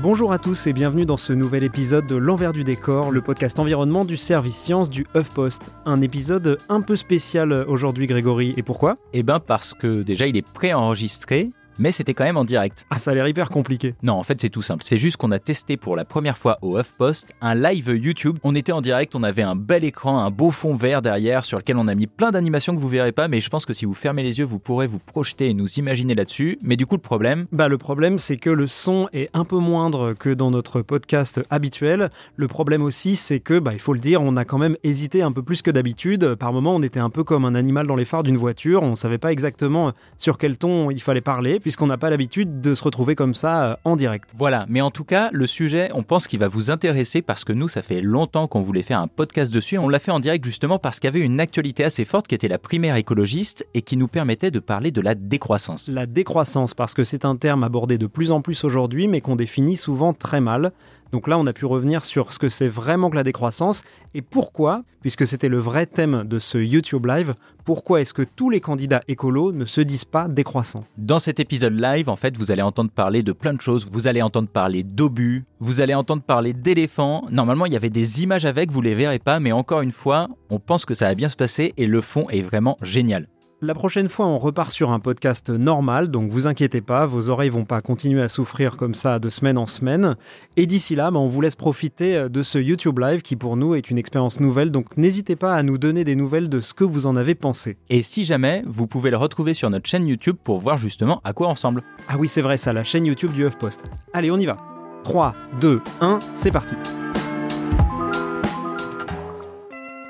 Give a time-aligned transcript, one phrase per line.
[0.00, 3.58] Bonjour à tous et bienvenue dans ce nouvel épisode de L'envers du décor, le podcast
[3.58, 5.72] environnement du service science du HuffPost.
[5.86, 8.94] Un épisode un peu spécial aujourd'hui Grégory, et pourquoi?
[9.12, 12.86] Eh ben parce que déjà il est préenregistré, mais c'était quand même en direct.
[12.90, 13.94] Ah ça a l'air hyper compliqué.
[14.02, 14.82] Non, en fait c'est tout simple.
[14.84, 18.38] C'est juste qu'on a testé pour la première fois au HuffPost un live YouTube.
[18.42, 21.58] On était en direct, on avait un bel écran, un beau fond vert derrière sur
[21.58, 23.84] lequel on a mis plein d'animations que vous verrez pas, mais je pense que si
[23.84, 26.58] vous fermez les yeux, vous pourrez vous projeter et nous imaginer là-dessus.
[26.62, 29.58] Mais du coup le problème, Bah le problème c'est que le son est un peu
[29.58, 32.10] moindre que dans notre podcast habituel.
[32.36, 35.22] Le problème aussi c'est que, bah il faut le dire, on a quand même hésité
[35.22, 36.34] un peu plus que d'habitude.
[36.34, 38.96] Par moment on était un peu comme un animal dans les phares d'une voiture, on
[38.96, 42.82] savait pas exactement sur quel ton il fallait parler, puisqu'on n'a pas l'habitude de se
[42.82, 44.30] retrouver comme ça euh, en direct.
[44.38, 44.64] voilà.
[44.70, 47.68] Mais en tout cas, le sujet, on pense qu'il va vous intéresser parce que nous,
[47.68, 49.76] ça fait longtemps qu'on voulait faire un podcast dessus.
[49.76, 52.34] On l'a fait en direct justement parce qu'il y avait une actualité assez forte qui
[52.34, 55.90] était la primaire écologiste et qui nous permettait de parler de la décroissance.
[55.90, 59.36] La décroissance, parce que c'est un terme abordé de plus en plus aujourd'hui, mais qu'on
[59.36, 60.72] définit souvent très mal.
[61.12, 63.82] Donc là, on a pu revenir sur ce que c'est vraiment que la décroissance
[64.14, 68.50] et pourquoi, puisque c'était le vrai thème de ce YouTube Live, pourquoi est-ce que tous
[68.50, 72.50] les candidats écolos ne se disent pas décroissants Dans cet épisode live, en fait, vous
[72.50, 73.86] allez entendre parler de plein de choses.
[73.90, 77.26] Vous allez entendre parler d'obus, vous allez entendre parler d'éléphants.
[77.30, 80.28] Normalement, il y avait des images avec, vous les verrez pas, mais encore une fois,
[80.50, 83.28] on pense que ça va bien se passer et le fond est vraiment génial.
[83.60, 87.50] La prochaine fois, on repart sur un podcast normal, donc vous inquiétez pas, vos oreilles
[87.50, 90.14] vont pas continuer à souffrir comme ça de semaine en semaine.
[90.56, 93.56] Et d'ici là, bah, on vous laisse profiter euh, de ce YouTube Live qui pour
[93.56, 96.72] nous est une expérience nouvelle, donc n'hésitez pas à nous donner des nouvelles de ce
[96.72, 97.76] que vous en avez pensé.
[97.90, 101.32] Et si jamais, vous pouvez le retrouver sur notre chaîne YouTube pour voir justement à
[101.32, 101.82] quoi on ressemble.
[102.06, 103.82] Ah oui, c'est vrai ça, la chaîne YouTube du HuffPost.
[104.12, 104.56] Allez, on y va.
[105.02, 106.76] 3, 2, 1, c'est parti.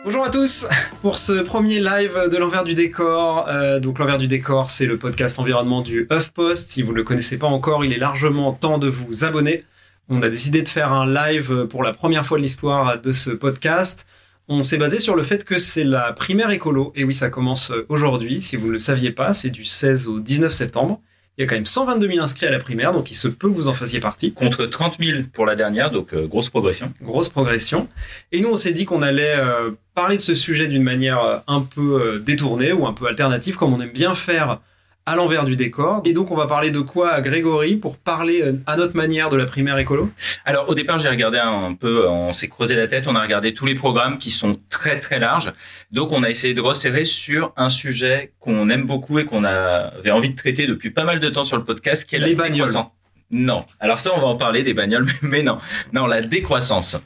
[0.08, 0.66] Bonjour à tous
[1.02, 3.46] pour ce premier live de l'envers du décor.
[3.46, 6.70] Euh, donc l'envers du décor, c'est le podcast environnement du HuffPost.
[6.70, 9.64] Si vous ne le connaissez pas encore, il est largement temps de vous abonner.
[10.08, 13.28] On a décidé de faire un live pour la première fois de l'histoire de ce
[13.28, 14.06] podcast.
[14.48, 16.90] On s'est basé sur le fait que c'est la primaire écolo.
[16.96, 18.40] Et oui, ça commence aujourd'hui.
[18.40, 21.02] Si vous ne le saviez pas, c'est du 16 au 19 septembre.
[21.38, 23.48] Il y a quand même 122 000 inscrits à la primaire, donc il se peut
[23.48, 24.32] que vous en fassiez partie.
[24.32, 26.92] contre 30 000 pour la dernière, donc euh, grosse progression.
[27.00, 27.88] grosse progression.
[28.32, 31.38] Et nous, on s'est dit qu'on allait euh, parler de ce sujet d'une manière euh,
[31.46, 34.58] un peu détournée ou un peu alternative, comme on aime bien faire
[35.08, 36.02] à l'envers du décor.
[36.04, 39.28] Et donc, on va parler de quoi à Grégory pour parler euh, à notre manière
[39.30, 40.10] de la primaire écolo?
[40.44, 43.54] Alors au départ, j'ai regardé un peu, on s'est creusé la tête, on a regardé
[43.54, 45.52] tous les programmes qui sont très très larges.
[45.92, 50.10] Donc on a essayé de resserrer sur un sujet qu'on aime beaucoup et qu'on avait
[50.10, 52.34] envie de traiter depuis pas mal de temps sur le podcast, qui est la Les
[52.34, 52.66] bagnoles.
[52.68, 52.92] décroissance.
[53.30, 53.64] Non.
[53.80, 55.58] Alors ça, on va en parler des bagnoles, mais non.
[55.92, 56.96] Non, la décroissance.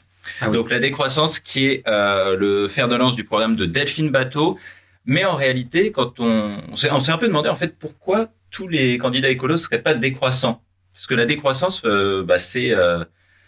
[0.41, 0.53] Ah oui.
[0.55, 4.57] Donc la décroissance qui est euh, le fer de lance du programme de Delphine Bateau.
[5.05, 8.97] Mais en réalité, quand on, on s'est un peu demandé en fait pourquoi tous les
[8.97, 10.61] candidats écolos seraient pas décroissants?
[10.93, 13.03] Parce que la décroissance, euh, bah, c'est euh,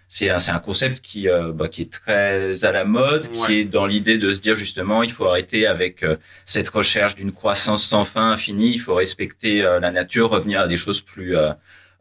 [0.08, 3.46] c'est un, un concept qui euh, bah, qui est très à la mode, Ouais.
[3.48, 7.16] qui est dans l'idée de se dire justement il faut arrêter avec euh, cette recherche
[7.16, 11.02] d'une croissance sans fin infinie, il faut respecter euh, la nature, revenir à des choses
[11.02, 11.36] plus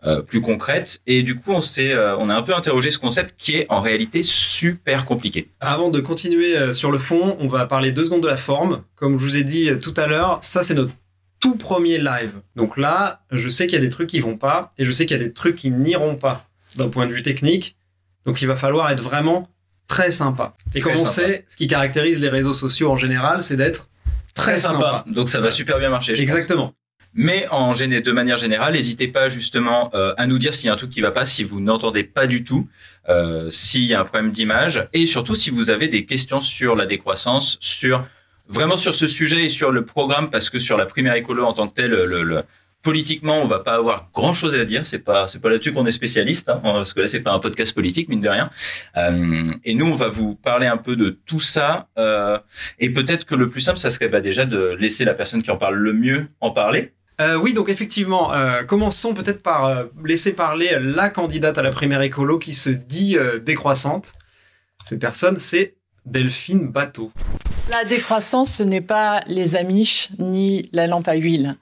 [0.06, 1.00] euh, plus concrètes.
[1.06, 3.66] Et du coup, on s'est euh, on a un peu interrogé ce concept qui est
[3.70, 5.48] en réalité super compliqué.
[5.60, 8.82] Avant de continuer euh, sur le fond, on va parler deux secondes de la forme.
[8.96, 10.92] Comme je vous ai dit tout à l'heure, ça c'est notre
[11.40, 12.32] tout premier live.
[12.54, 15.06] Donc là, je sais qu'il y a des trucs qui vont pas et je sais
[15.06, 17.76] qu'il y a des trucs qui n'iront pas d'un point de vue technique.
[18.26, 19.48] Donc il va falloir être vraiment
[19.88, 20.54] très sympa.
[20.74, 21.28] Et Très comme on sympa.
[21.28, 23.88] sait, ce qui caractérise les réseaux sociaux en général, c'est d'être
[24.34, 25.04] très, sympa.
[25.06, 26.14] Donc ça va super bien marcher.
[26.16, 26.72] je pense.
[27.16, 30.72] Mais en de manière générale, n'hésitez pas justement euh, à nous dire s'il y a
[30.72, 32.66] un truc qui va pas, si vous n'entendez pas du tout,
[33.08, 36.74] euh, s'il y a un problème d'image, et surtout si vous avez des questions sur
[36.74, 38.04] la décroissance, sur
[38.48, 41.52] vraiment sur ce sujet et sur le programme, parce que sur la primaire écolo en
[41.52, 42.42] tant que telle, le, le-
[42.82, 44.84] politiquement, on va pas avoir grand chose à dire.
[44.84, 47.74] C'est pas, pas là-dessus qu'on est spécialiste, hein, parce que là, c'est pas un podcast
[47.74, 48.50] politique, mine de rien.
[48.96, 51.86] Euh, et nous, on va vous parler un peu de tout ça.
[52.78, 55.50] et peut-être que le plus simple, ça serait bah, déjà de laisser la personne qui
[55.50, 56.92] en parle le mieux en parler.
[57.20, 61.70] Euh, oui, donc effectivement, euh, commençons peut-être par euh, laisser parler la candidate à la
[61.70, 64.14] primaire écolo qui se dit décroissante.
[64.84, 67.12] Cette personne, c'est Delphine Bateau.
[67.70, 71.56] La décroissance, ce n'est pas les amiches ni la lampe à huile.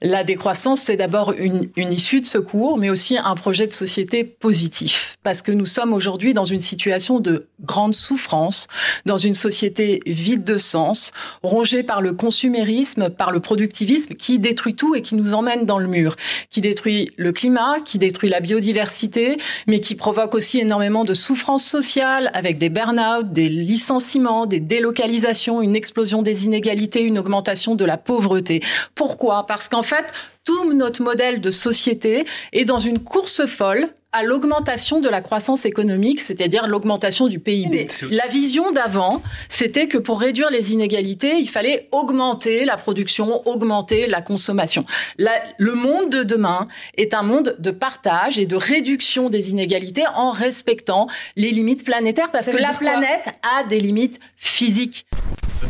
[0.00, 4.22] La décroissance, c'est d'abord une, une issue de secours, mais aussi un projet de société
[4.22, 5.18] positif.
[5.24, 8.68] Parce que nous sommes aujourd'hui dans une situation de grande souffrance,
[9.04, 11.10] dans une société vide de sens,
[11.42, 15.78] rongée par le consumérisme, par le productivisme, qui détruit tout et qui nous emmène dans
[15.78, 16.14] le mur,
[16.50, 21.64] qui détruit le climat, qui détruit la biodiversité, mais qui provoque aussi énormément de souffrance
[21.64, 27.84] sociale avec des burn-out, des licenciements, des délocalisations une explosion des inégalités, une augmentation de
[27.84, 28.62] la pauvreté.
[28.94, 29.46] Pourquoi?
[29.46, 30.04] Parce qu'en fait,
[30.44, 35.64] tout notre modèle de société est dans une course folle à l'augmentation de la croissance
[35.64, 37.86] économique, c'est-à-dire l'augmentation du PIB.
[38.10, 44.06] La vision d'avant, c'était que pour réduire les inégalités, il fallait augmenter la production, augmenter
[44.06, 44.84] la consommation.
[45.16, 46.68] La, le monde de demain
[46.98, 51.06] est un monde de partage et de réduction des inégalités en respectant
[51.36, 53.28] les limites planétaires, parce que la planète
[53.58, 55.06] a des limites physiques.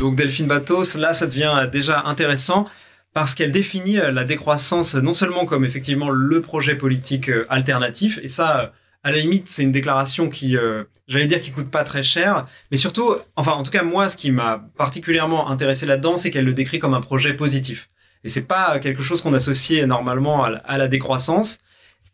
[0.01, 2.67] Donc Delphine Batos, là, ça devient déjà intéressant
[3.15, 8.19] parce qu'elle définit euh, la décroissance non seulement comme effectivement le projet politique euh, alternatif,
[8.23, 8.73] et ça,
[9.05, 12.47] à la limite, c'est une déclaration qui, euh, j'allais dire, qui coûte pas très cher,
[12.71, 16.45] mais surtout, enfin, en tout cas, moi, ce qui m'a particulièrement intéressé là-dedans, c'est qu'elle
[16.45, 17.91] le décrit comme un projet positif.
[18.23, 21.59] Et c'est pas quelque chose qu'on associe normalement à la, décroissance.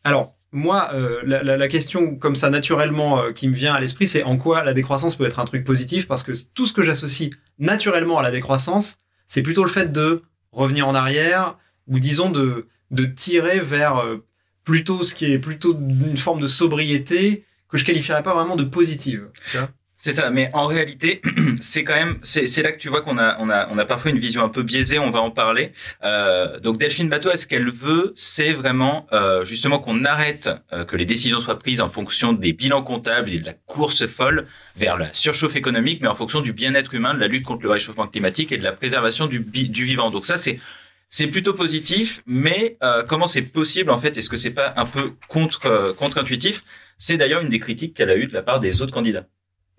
[0.03, 4.23] Alors, moi, euh, la, question comme ça naturellement euh, qui me vient à l'esprit, c'est
[4.23, 7.31] en quoi la décroissance peut être un truc positif, parce que tout ce que j'associe
[7.59, 8.97] naturellement à la décroissance,
[9.27, 10.23] c'est plutôt le fait de
[10.59, 11.57] revenir en arrière,
[11.87, 12.67] ou disons de,
[13.17, 14.25] tirer vers euh,
[14.65, 18.65] plutôt ce qui est plutôt une forme de sobriété que je qualifierais pas vraiment de
[18.65, 19.29] positive.
[19.99, 21.21] C'est ça, mais en réalité,
[21.61, 24.11] c'est quand même, c'est là que tu vois qu'on a, on a, on a parfois
[24.11, 24.99] une vision un peu biaisée.
[24.99, 25.73] On va en parler.
[26.05, 30.97] Euh, donc Delphine Bateau, ce qu'elle veut, c'est vraiment euh, justement qu'on arrête euh, que
[30.97, 34.47] les décisions soient prises en fonction des bilans comptables et de la course folle
[34.77, 37.71] vers la surchauffe économique, mais en fonction du bien-être humain, de la lutte contre le
[37.71, 40.11] réchauffement climatique et de la préservation du, du vivant.
[40.11, 40.59] Donc ça, c'est
[41.11, 44.85] c'est plutôt positif, mais euh, comment c'est possible en fait Est-ce que c'est pas un
[44.85, 46.65] peu contre euh, contre-intuitif?
[46.99, 49.27] C'est d'ailleurs une des critiques qu'elle a eues de la part des autres candidats.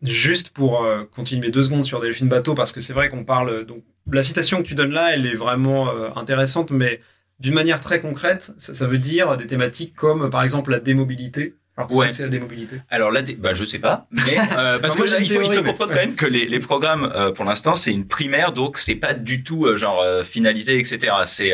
[0.02, 3.66] Juste pour euh, continuer deux secondes sur Delphine Bateau, parce que c'est vrai qu'on parle.
[3.66, 7.02] Donc, la citation que tu donnes là, elle est vraiment euh, intéressante, mais
[7.40, 11.56] d'une manière très concrète, ça, ça, veut dire des thématiques comme, par exemple, la démobilité.
[11.80, 12.12] Alors, ouais.
[12.12, 12.82] c'est la démobilité?
[12.90, 13.36] Alors dé...
[13.36, 16.00] bah, je sais pas, mais euh, parce que là, il faut, il faut comprendre quand
[16.00, 19.44] même que les, les programmes, euh, pour l'instant, c'est une primaire, donc c'est pas du
[19.44, 21.14] tout euh, genre euh, finalisé, etc.
[21.26, 21.54] C'est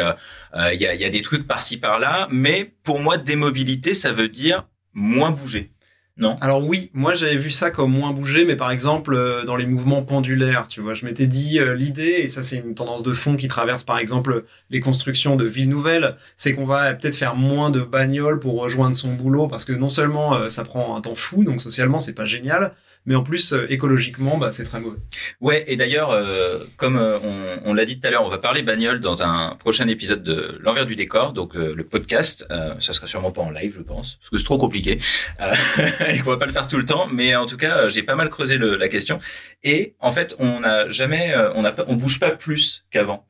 [0.73, 4.29] il y a, y a des trucs par-ci par-là, mais pour moi, démobilité, ça veut
[4.29, 5.71] dire moins bouger.
[6.17, 6.37] Non.
[6.39, 9.65] Alors oui, moi j'avais vu ça comme moins bouger, mais par exemple euh, dans les
[9.65, 13.11] mouvements pendulaires, tu vois, je m'étais dit euh, l'idée, et ça c'est une tendance de
[13.11, 17.35] fond qui traverse par exemple les constructions de villes nouvelles, c'est qu'on va peut-être faire
[17.35, 21.01] moins de bagnoles pour rejoindre son boulot, parce que non seulement euh, ça prend un
[21.01, 22.73] temps fou, donc socialement c'est pas génial,
[23.05, 24.97] mais en plus euh, écologiquement bah, c'est très mauvais.
[25.41, 28.37] Ouais, et d'ailleurs euh, comme euh, on, on l'a dit tout à l'heure, on va
[28.37, 32.45] parler bagnole dans un prochain épisode de l'envers du décor, donc le podcast.
[32.79, 34.97] ça sera sûrement pas en live, je pense, parce que c'est trop compliqué
[36.07, 37.07] et qu'on va pas le faire tout le temps.
[37.11, 39.19] Mais en tout cas, j'ai pas mal creusé le, la question
[39.63, 43.25] et en fait, on n'a jamais, on n'a on bouge pas plus qu'avant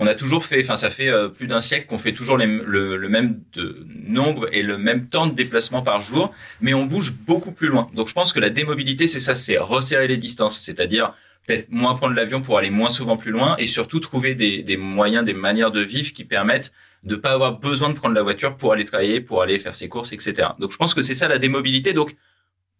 [0.00, 2.96] on a toujours fait, enfin ça fait euh, plus d'un siècle qu'on fait toujours le,
[2.96, 6.32] le, même de nombre et le même temps de déplacement par jour,
[6.62, 7.90] mais on bouge beaucoup plus loin.
[7.94, 11.12] Donc je pense que la démobilité, c'est ça, c'est resserrer les distances, c'est-à-dire
[11.46, 14.78] peut-être moins prendre l'avion pour aller moins souvent plus loin et surtout trouver des, des,
[14.78, 16.72] moyens, des manières de vivre qui permettent
[17.04, 19.90] de pas avoir besoin de prendre la voiture pour aller travailler, pour aller faire ses
[19.90, 20.48] courses, etc.
[20.58, 21.92] Donc je pense que c'est ça la démobilité.
[21.92, 22.16] Donc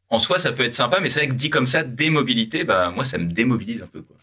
[0.08, 2.90] en soi, ça peut être sympa, mais c'est vrai que dit comme ça, démobilité, bah
[2.90, 4.16] moi ça me démobilise un peu quoi.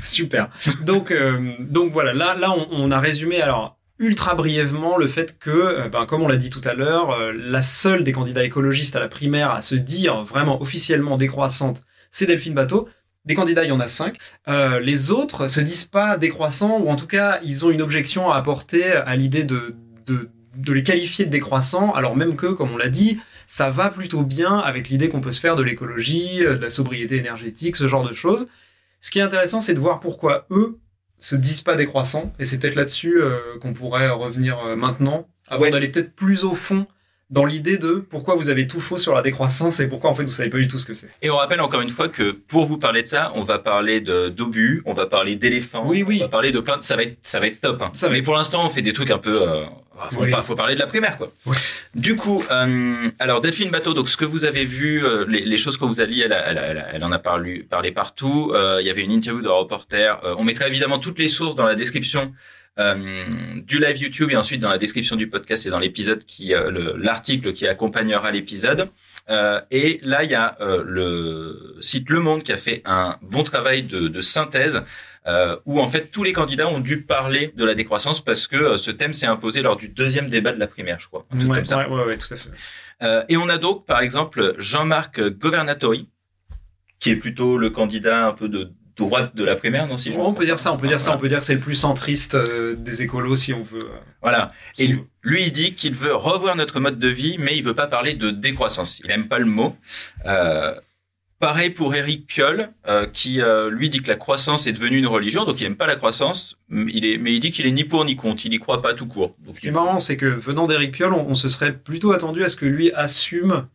[0.00, 0.48] Super.
[0.84, 5.50] Donc, euh, donc voilà, là, là, on, a résumé alors ultra brièvement le fait que,
[5.50, 8.96] euh, ben, comme on l'a dit tout à l'heure, euh, la seule des candidats écologistes
[8.96, 12.88] à la primaire à se dire vraiment officiellement décroissante, c'est Delphine Bateau.
[13.24, 14.16] Des candidats, il y en a cinq.
[14.48, 18.36] Les autres se disent pas décroissants, ou en tout cas, ils ont une objection à
[18.36, 19.76] apporter à l'idée de,
[20.56, 24.22] de les qualifier de décroissants, alors même que, comme on l'a dit, ça va plutôt
[24.22, 28.06] bien avec l'idée qu'on peut se faire de l'écologie, de la sobriété énergétique, ce genre
[28.06, 28.48] de choses.
[29.02, 30.78] Ce qui est intéressant, c'est de voir pourquoi eux
[31.18, 35.62] se disent pas décroissants, et c'est peut-être là-dessus euh, qu'on pourrait revenir euh, maintenant, avant
[35.62, 35.70] ouais.
[35.70, 36.86] d'aller peut-être plus au fond
[37.28, 40.22] dans l'idée de pourquoi vous avez tout faux sur la décroissance et pourquoi en fait
[40.22, 41.08] vous savez pas du tout ce que c'est.
[41.22, 44.00] Et on rappelle encore une fois que pour vous parler de ça, on va parler
[44.00, 46.18] d'obus, on va parler d'éléphants, oui, oui.
[46.20, 46.82] on va parler de plein de...
[46.82, 47.80] ça va être ça va être top.
[47.82, 47.90] Hein.
[47.94, 49.64] Ça Mais pour l'instant, on fait des trucs un peu euh...
[50.10, 50.30] Faut, oui.
[50.30, 51.32] pas, faut parler de la primaire, quoi.
[51.46, 51.56] Oui.
[51.94, 55.56] Du coup, euh, alors Delphine Bateau, donc ce que vous avez vu, euh, les, les,
[55.56, 58.52] choses que vous avez lues, elle, elle, elle, elle, en a parlé, parlé partout.
[58.54, 60.18] Euh, il y avait une interview de reporter.
[60.24, 62.32] Euh, on mettra évidemment toutes les sources dans la description
[62.78, 63.24] euh,
[63.66, 66.70] du live YouTube et ensuite dans la description du podcast et dans l'épisode qui euh,
[66.70, 68.88] le- l'article qui accompagnera l'épisode.
[69.30, 73.16] Euh, et là, il y a euh, le site Le Monde qui a fait un
[73.22, 74.82] bon travail de, de synthèse
[75.26, 78.56] euh, où en fait tous les candidats ont dû parler de la décroissance parce que
[78.56, 81.24] euh, ce thème s'est imposé lors du deuxième débat de la primaire, je crois.
[81.30, 82.50] truc Ouais, ouais, ouais, tout à fait.
[83.02, 86.08] Euh, et on a donc, par exemple, Jean-Marc Governatori,
[86.98, 90.18] qui est plutôt le candidat un peu de droite de la primaire, non si je
[90.18, 91.74] on peut dire ça, on peut dire ça, on peut dire que c'est le plus
[91.76, 93.84] centriste euh, des écolos si on veut.
[93.84, 94.52] euh, Voilà.
[94.74, 97.64] si Et lui, lui, il dit qu'il veut revoir notre mode de vie, mais il
[97.64, 99.00] veut pas parler de décroissance.
[99.02, 99.76] Il aime pas le mot.
[100.26, 100.74] Euh,
[101.42, 105.08] pareil pour Eric Piolle, euh, qui euh, lui dit que la croissance est devenue une
[105.08, 106.56] religion, donc il aime pas la croissance.
[106.70, 108.46] Il est, mais il dit qu'il est ni pour ni contre.
[108.46, 109.34] Il y croit pas tout court.
[109.44, 112.12] Donc, Ce qui est marrant, c'est que venant d'Éric Piolle, on, on se serait plutôt
[112.12, 113.66] attendu à ce que lui assume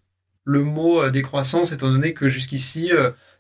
[0.46, 2.90] le mot euh, décroissance, étant donné que jusqu'ici,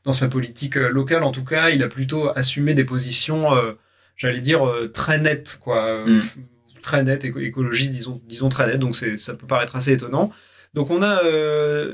[0.03, 3.47] dans sa politique locale, en tout cas, il a plutôt assumé des positions,
[4.17, 4.61] j'allais dire,
[4.93, 6.05] très nettes, quoi.
[6.05, 6.21] Mm.
[6.81, 10.33] Très nettes, éco- écologistes, disons, disons très nettes, donc ça peut paraître assez étonnant.
[10.73, 11.21] Donc on a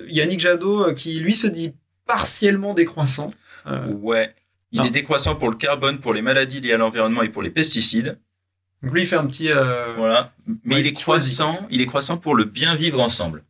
[0.07, 1.73] Yannick Jadot qui, lui, se dit
[2.15, 3.31] partiellement décroissant.
[3.67, 4.33] Euh, Ouais.
[4.71, 4.85] Il Non.
[4.85, 8.17] est décroissant pour le carbone, pour les maladies liées à l'environnement et pour les pesticides.
[8.81, 9.51] donc lui, il fait un petit...
[9.51, 10.33] euh, Voilà.
[10.63, 13.43] Mais Ouais, il est croissant, il est croissant pour le bien vivre ensemble.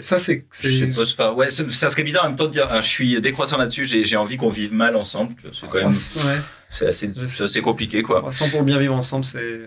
[0.00, 0.46] Ça, c'est...
[0.52, 3.20] Je sais pas, ouais, ça serait bizarre en même temps de dire, ah, je suis
[3.20, 5.34] décroissant là-dessus, j'ai, envie qu'on vive mal ensemble.
[5.52, 6.40] C'est quand même, Ouais,
[6.70, 8.20] c'est assez, assez compliqué, quoi.
[8.20, 9.60] croissant pour le bien vivre ensemble, c'est...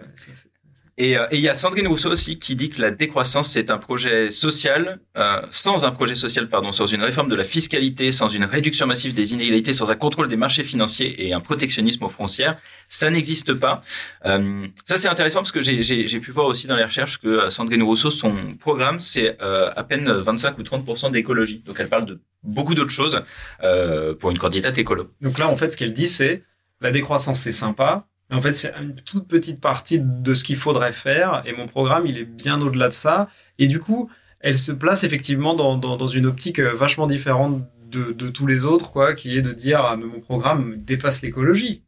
[1.00, 3.78] euh, et il y a Sandrine Rousseau aussi qui dit que la décroissance c'est un
[3.78, 8.30] projet social, euh, sans un projet social pardon, sans une réforme de la fiscalité, sans
[8.30, 12.10] une réduction massive des inégalités, sans un contrôle des marchés financiers et un protectionnisme aux
[12.10, 12.58] frontières,
[12.90, 13.84] ça n'existe pas.
[14.26, 17.50] Euh, ça c'est intéressant parce que j'ai pu voir aussi dans les recherches que euh,
[17.50, 22.06] Sandrine Rousseau son programme c'est euh, à peine 25 ou 30% d'écologie, donc elle parle
[22.06, 23.24] de beaucoup d'autres choses
[23.64, 25.12] euh, pour une candidate écolo.
[25.22, 26.44] Donc là, en fait, ce qu'elle dit, c'est
[26.80, 28.08] la décroissance, c'est sympa.
[28.32, 31.44] En fait, c'est une toute petite partie de ce qu'il faudrait faire.
[31.46, 33.28] Et mon programme, il est bien au-delà de ça.
[33.60, 34.10] Et du coup,
[34.40, 38.48] elle se place effectivement dans, dans, dans une optique euh, vachement différente de, de tous
[38.48, 41.84] les autres, quoi, qui est de dire ah, mais mon programme dépasse l'écologie,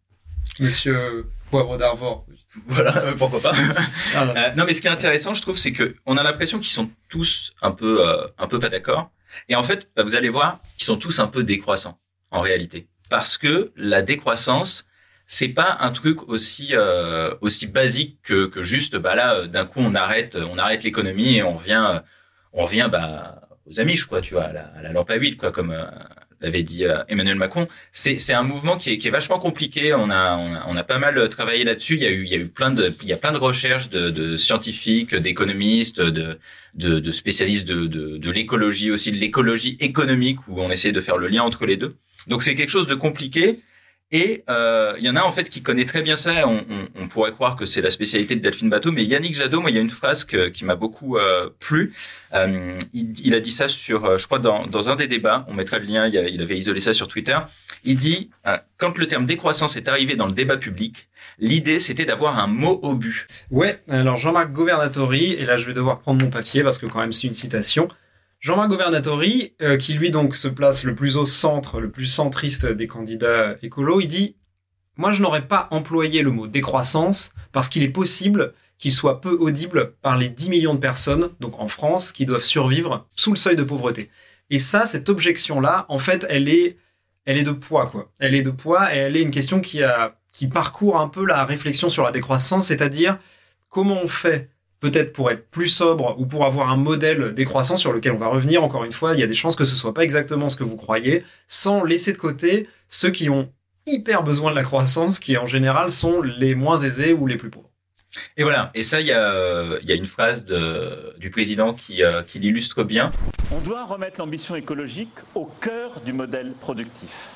[0.60, 2.26] Monsieur Poivre d'Arvor.
[2.68, 3.54] Voilà, pourquoi pas.
[4.16, 4.34] Ah, non.
[4.38, 6.70] Euh, non, mais ce qui est intéressant, je trouve, c'est que on a l'impression qu'ils
[6.70, 9.10] sont tous un peu, euh, un peu pas d'accord.
[9.50, 11.98] Et en fait, bah, vous allez voir, ils sont tous un peu décroissants
[12.30, 14.86] en réalité, parce que la décroissance,
[15.26, 19.66] c'est pas un truc aussi, euh, aussi basique que, que juste, bah là, euh, d'un
[19.66, 22.00] coup, on arrête, on arrête l'économie et on revient, euh,
[22.52, 25.38] on revient, bah, aux Amish, quoi, tu vois, à la, à la lampe à huile,
[25.38, 25.86] quoi, comme euh,
[26.42, 27.70] l'avait dit Emmanuel Macron.
[27.94, 29.94] C'est, c'est un mouvement qui est, qui est vachement compliqué.
[29.94, 31.96] On a, on a, on a pas mal travaillé là-dessus.
[31.96, 33.38] Il y a eu, il y a eu plein de, il y a plein de
[33.38, 36.38] recherches de, de scientifiques, d'économistes, de,
[36.74, 41.00] de, de spécialistes de, de, de l'écologie aussi, de l'écologie économique, où on essaie de
[41.00, 41.96] faire le lien entre les deux.
[42.28, 43.62] Donc c'est quelque chose de compliqué.
[44.16, 46.48] Et euh, il y en a en fait qui connaît très bien ça.
[46.48, 49.60] On, on, on pourrait croire que c'est la spécialité de Delphine Bateau, mais Yannick Jadot,
[49.60, 51.94] moi, il y a une phrase que, qui m'a beaucoup euh, plu.
[52.36, 55.46] Euh, il, il a dit ça sur, euh, je crois, dans, dans un des débats.
[55.50, 56.08] On mettra le lien.
[56.08, 57.38] Il, a- il avait isolé ça sur Twitter.
[57.84, 62.06] Il dit euh, quand le terme décroissance est arrivé dans le débat public, l'idée c'était
[62.06, 63.26] d'avoir un mot au but.
[63.50, 67.00] Ouais, alors Jean-Marc Governatori, et là je vais devoir prendre mon papier parce que quand
[67.00, 67.88] même c'est une citation.
[68.44, 72.66] Jean-Marc Governatori, euh, qui lui donc se place le plus au centre, le plus centriste
[72.66, 74.36] des candidats écolos, il dit
[74.98, 79.32] Moi je n'aurais pas employé le mot décroissance parce qu'il est possible qu'il soit peu
[79.40, 83.38] audible par les 10 millions de personnes, donc en France, qui doivent survivre sous le
[83.38, 84.10] seuil de pauvreté.
[84.50, 86.76] Et ça, cette objection-là, en fait, elle est,
[87.24, 88.12] elle est de poids, quoi.
[88.20, 91.26] Elle est de poids et elle est une question qui a, qui parcourt un peu
[91.26, 93.20] la réflexion sur la décroissance, c'est-à-dire
[93.70, 94.50] comment on fait
[94.84, 98.28] peut-être pour être plus sobre ou pour avoir un modèle décroissant sur lequel on va
[98.28, 100.58] revenir encore une fois, il y a des chances que ce soit pas exactement ce
[100.58, 103.50] que vous croyez, sans laisser de côté ceux qui ont
[103.88, 107.50] hyper besoin de la croissance, qui en général sont les moins aisés ou les plus
[107.50, 107.70] pauvres.
[108.36, 108.72] Et voilà.
[108.76, 112.22] Et ça, il y a, il y a une phrase de, du président qui, euh,
[112.22, 113.10] qui l'illustre bien.
[113.54, 117.30] On doit remettre l'ambition écologique au cœur du modèle productif.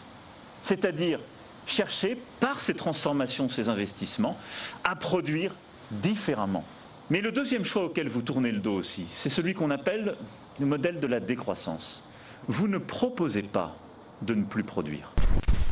[0.65, 1.21] C'est-à-dire
[1.65, 4.37] chercher, par ces transformations, ces investissements,
[4.83, 5.53] à produire
[5.91, 6.65] différemment.
[7.09, 10.15] Mais le deuxième choix auquel vous tournez le dos aussi, c'est celui qu'on appelle
[10.59, 12.03] le modèle de la décroissance.
[12.49, 13.77] Vous ne proposez pas
[14.21, 15.13] de ne plus produire.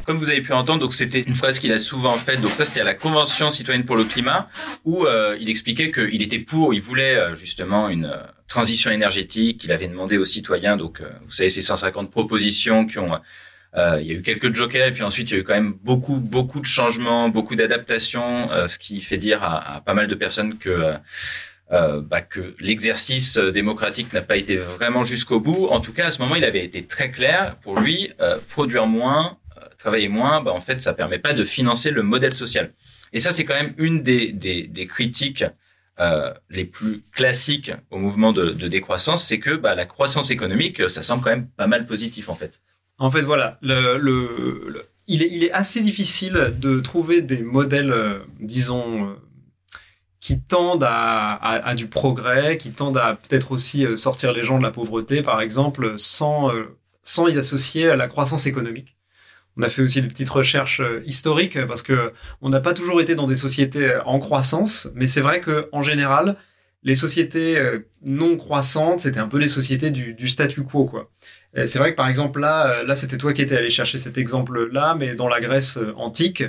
[0.05, 2.39] Comme vous avez pu entendre, donc c'était une phrase qu'il a souvent faite.
[2.39, 4.47] Donc ça, c'était à la Convention citoyenne pour le climat,
[4.85, 9.63] où euh, il expliquait qu'il était pour, il voulait euh, justement une euh, transition énergétique.
[9.65, 13.19] Il avait demandé aux citoyens, donc vous savez, ces 150 propositions qui ont
[13.77, 15.73] il y a eu quelques jokers et puis ensuite il y a eu quand même
[15.83, 20.07] beaucoup beaucoup de changements, beaucoup d'adaptations, euh, ce qui fait dire à, à pas mal
[20.07, 20.93] de personnes que euh,
[21.71, 25.67] euh, bah, que l'exercice euh, démocratique n'a pas été vraiment jusqu'au bout.
[25.67, 28.85] En tout cas, à ce moment, il avait été très clair pour lui, euh, produire
[28.85, 32.69] moins, euh, travailler moins, bah, en fait, ça permet pas de financer le modèle social.
[33.13, 35.43] Et ça, c'est quand même une des, des, des critiques
[35.99, 40.87] euh, les plus classiques au mouvement de, de décroissance, c'est que bah, la croissance économique,
[40.89, 42.59] ça semble quand même pas mal positif en fait.
[42.97, 43.59] En fait, voilà,
[45.07, 49.13] il, est, assez difficile de trouver des modèles, euh, disons, euh,
[50.21, 54.63] qui tendent à, du progrès, qui tendent à peut-être aussi euh, sortir les gens de
[54.63, 56.51] la pauvreté, par exemple, sans,
[57.03, 58.95] sans y associer à la croissance économique.
[59.57, 62.11] On a fait aussi des petites recherches historiques parce que
[62.41, 65.81] on n'a pas toujours été dans des sociétés en croissance, mais c'est vrai que en
[65.81, 66.37] général,
[66.85, 71.11] les sociétés euh, non croissantes, c'était un peu les sociétés du, statu quo, quoi.
[71.57, 73.97] Euh, C'est vrai que par exemple là, euh, là c'était toi qui étais allé chercher
[73.97, 76.43] cet exemple-là, mais dans la Grèce euh, antique,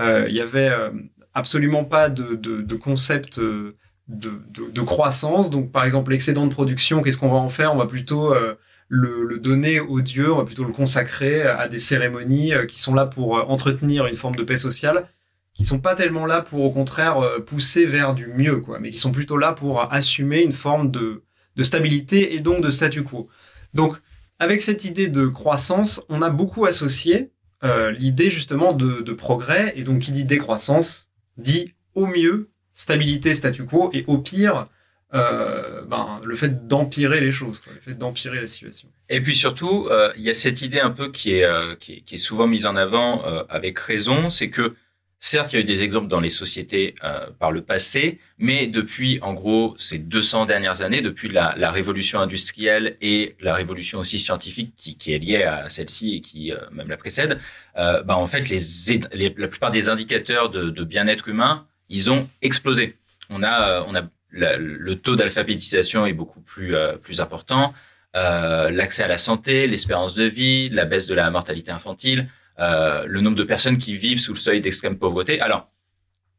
[0.00, 0.90] euh, il y avait euh,
[1.34, 3.76] absolument pas de, de, concept euh,
[4.08, 5.50] de, de, croissance.
[5.50, 7.74] Donc par exemple l'excédent de production, qu'est-ce qu'on va en faire?
[7.74, 8.54] On va plutôt euh,
[8.88, 12.94] le, donner aux dieux, on va plutôt le consacrer à des cérémonies euh, qui sont
[12.94, 15.08] là pour euh, entretenir une forme de paix sociale,
[15.54, 18.90] qui sont pas tellement là pour au contraire euh, pousser vers du mieux, quoi, mais
[18.90, 21.22] qui sont plutôt là pour assumer une forme de,
[21.56, 23.28] de stabilité et donc de statu quo.
[23.72, 23.96] Donc
[24.38, 27.30] avec cette idée de croissance, on a beaucoup associé
[27.62, 31.08] euh, l'idée justement de, de progrès, et donc qui dit décroissance
[31.38, 34.68] dit au mieux stabilité statu quo, et au pire
[35.14, 38.88] euh, ben, le fait d'empirer les choses, quoi, le fait d'empirer la situation.
[39.08, 41.92] Et puis surtout, euh, il y a cette idée un peu qui est, euh, qui
[41.92, 44.74] est, qui est souvent mise en avant avec raison, c'est que
[45.24, 48.66] certes, il y a eu des exemples dans les sociétés euh, par le passé, mais
[48.66, 54.20] depuis, en gros, ces 200 dernières années, depuis la, révolution industrielle et la révolution aussi
[54.20, 57.40] scientifique qui, est liée à celle-ci et qui euh, même la précède,
[57.78, 62.98] euh, bah, en fait, la plupart des indicateurs de, bien-être humain, ils ont explosé.
[63.30, 63.86] On a,
[64.30, 66.76] le taux d'alphabétisation est beaucoup plus,
[67.18, 67.72] important
[68.14, 72.28] l'accès à la santé, l'espérance de vie, la baisse de la mortalité infantile,
[72.58, 75.40] euh, le nombre de personnes qui vivent sous le seuil d'extrême pauvreté.
[75.40, 75.70] Alors,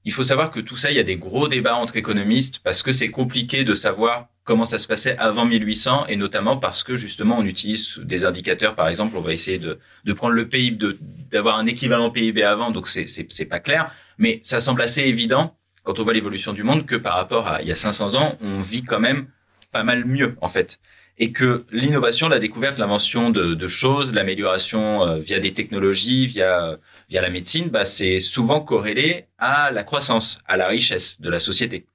[0.05, 2.83] il faut savoir que tout ça, il y a des gros débats entre économistes parce
[2.83, 6.95] que c'est compliqué de savoir comment ça se passait avant 1800 et notamment parce que
[6.95, 8.75] justement on utilise des indicateurs.
[8.75, 10.99] Par exemple, on va essayer de, de prendre le PIB,
[11.31, 15.99] d'avoir un équivalent PIB avant, donc c'est pas clair, mais ça semble assez évident quand
[15.99, 18.61] on voit l'évolution du monde que par rapport à il y a 500 ans, on
[18.61, 19.27] vit quand même
[19.71, 20.79] pas mal mieux en fait
[21.17, 26.77] et que l'innovation, la découverte, l'invention de, de choses, l'amélioration euh, via des technologies, via
[27.09, 31.39] via la médecine, bah, c'est souvent corrélé à la croissance, à la richesse de la
[31.39, 31.85] société.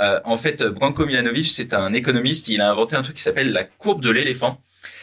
[0.00, 3.52] Euh, en fait, Branko Milanovic, c'est un économiste, il a inventé un truc qui s'appelle
[3.52, 4.60] la courbe de l'éléphant.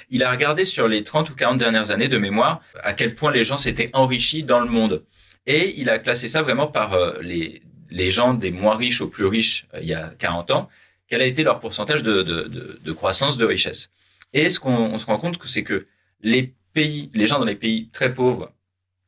[0.10, 3.32] Il a regardé sur les 30 ou 40 dernières années de mémoire à quel point
[3.32, 5.04] les gens s'étaient enrichis dans le monde.
[5.48, 9.08] Et il a classé ça vraiment par euh, les, les gens des moins riches aux
[9.08, 10.70] plus riches euh, il y a 40 ans
[11.14, 13.92] quel a été leur pourcentage de, de, de, croissance, de richesse.
[14.34, 15.86] Et ce qu'on on se rend compte, c'est que
[16.22, 18.52] les pays, les gens dans les pays très pauvres,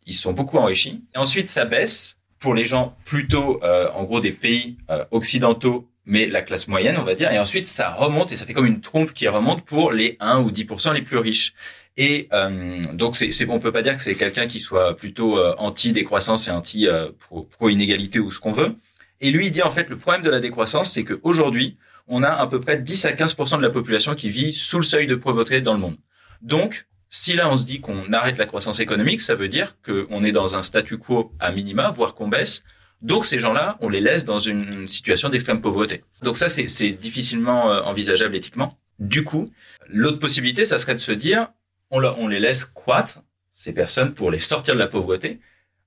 [0.05, 1.01] ils sont beaucoup enrichis.
[1.15, 5.89] Et ensuite, ça baisse pour les gens plutôt, euh, en gros, des pays euh, occidentaux,
[6.05, 7.31] mais la classe moyenne, on va dire.
[7.31, 10.41] Et ensuite, ça remonte et ça fait comme une trompe qui remonte pour les 1
[10.41, 11.55] ou 10% les plus riches.
[11.97, 15.39] Et euh, donc, c'est, c'est, on peut pas dire que c'est quelqu'un qui soit plutôt
[15.57, 18.75] anti-décroissance et anti euh, pro- pro-inégalité ou ce qu'on veut.
[19.21, 22.29] Et lui, il dit en fait, le problème de la décroissance, c'est qu'aujourd'hui, on a
[22.29, 25.15] à peu près 10 à 15% de la population qui vit sous le seuil de
[25.15, 25.97] pauvreté dans le monde.
[26.41, 30.23] Donc, si là on se dit qu'on arrête la croissance économique, ça veut dire qu'on
[30.23, 32.63] est dans un statu quo à minima, voire qu'on baisse.
[33.01, 36.03] Donc ces gens-là, on les laisse dans une situation d'extrême pauvreté.
[36.23, 38.77] Donc ça, c'est difficilement euh, envisageable éthiquement.
[38.99, 39.49] Du coup,
[39.87, 41.49] l'autre possibilité, ça serait de se dire,
[41.91, 45.39] on, on les laisse croître, ces personnes, pour les sortir de la pauvreté.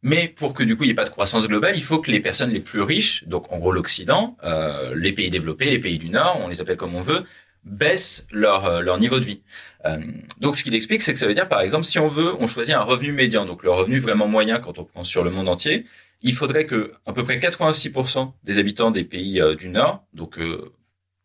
[0.02, 2.10] Mais pour que du coup il n'y ait pas de croissance globale, il faut que
[2.10, 5.98] les personnes les plus riches, donc en gros l'Occident, euh, les pays développés, les pays
[5.98, 7.24] du Nord, on les appelle comme on veut,
[7.64, 9.42] baissent leur, euh, leur niveau de vie.
[9.86, 9.98] Euh,
[10.38, 12.46] donc ce qu'il explique, c'est que ça veut dire par exemple, si on veut, on
[12.46, 15.48] choisit un revenu médian, donc le revenu vraiment moyen quand on prend sur le monde
[15.48, 15.84] entier,
[16.22, 20.38] il faudrait que à peu près 86% des habitants des pays du Nord, donc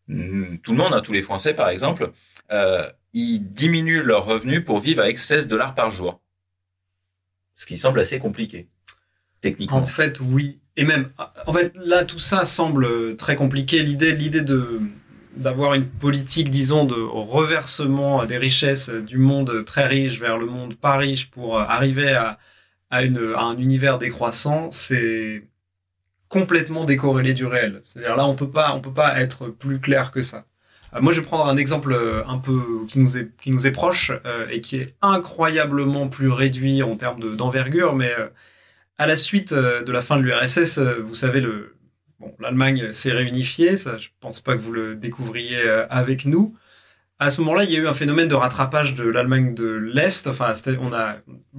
[0.08, 2.10] mm, tout le monde, hein, tous les Français par exemple,
[3.12, 6.20] ils diminuent leur revenu pour vivre avec 16 dollars par jour.
[7.56, 8.68] Ce qui semble assez compliqué,
[9.40, 9.78] techniquement.
[9.78, 10.60] En fait, oui.
[10.76, 11.10] Et même,
[11.46, 13.82] en fait, là, tout ça semble très compliqué.
[13.82, 14.80] L'idée, l'idée de
[15.36, 20.76] d'avoir une politique, disons, de reversement des richesses du monde très riche vers le monde
[20.76, 22.38] pas riche pour arriver à,
[22.90, 25.48] à, une, à un univers décroissant, c'est
[26.28, 27.80] complètement décorrélé du réel.
[27.84, 30.46] C'est-à-dire là, on peut pas, on peut pas être plus clair que ça.
[30.94, 31.94] Euh, Moi, je vais prendre un exemple
[32.26, 36.30] un peu qui nous est, qui nous est proche euh, et qui est incroyablement plus
[36.30, 38.28] réduit en termes de- d'envergure, mais euh,
[38.98, 41.74] à la suite euh, de la fin de l'URSS, euh, vous savez, le,
[42.20, 46.54] bon, l'Allemagne s'est réunifiée, ça, je pense pas que vous le découvriez euh, avec nous.
[47.20, 50.26] À ce moment-là, il y a eu un phénomène de rattrapage de l'Allemagne de l'Est.
[50.26, 50.52] Enfin,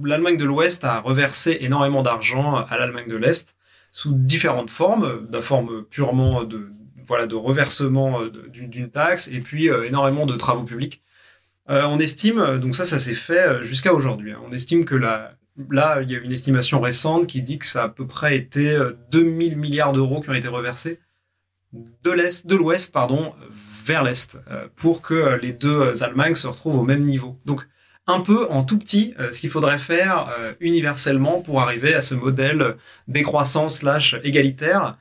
[0.04, 3.56] l'Allemagne de l'Ouest a reversé énormément d'argent à l'Allemagne de l'Est
[3.90, 6.70] sous différentes formes, la forme purement de
[7.06, 11.02] voilà de reversement euh, d'une taxe et puis euh, énormément de travaux publics.
[11.68, 14.32] Euh, on estime, donc ça, ça s'est fait jusqu'à aujourd'hui.
[14.32, 14.40] hein.
[14.46, 17.84] On estime que là, il y a une estimation récente qui dit que ça a
[17.86, 21.00] à peu près été euh, 2000 milliards d'euros qui ont été reversés
[21.72, 23.34] de l'est, de l'ouest, pardon,
[23.84, 24.38] vers l'est,
[24.76, 27.38] pour que les deux Allemagnes se retrouvent au même niveau.
[27.44, 27.66] Donc,
[28.06, 32.76] un peu en tout petit, ce qu'il faudrait faire universellement pour arriver à ce modèle
[33.08, 34.96] décroissant slash égalitaire.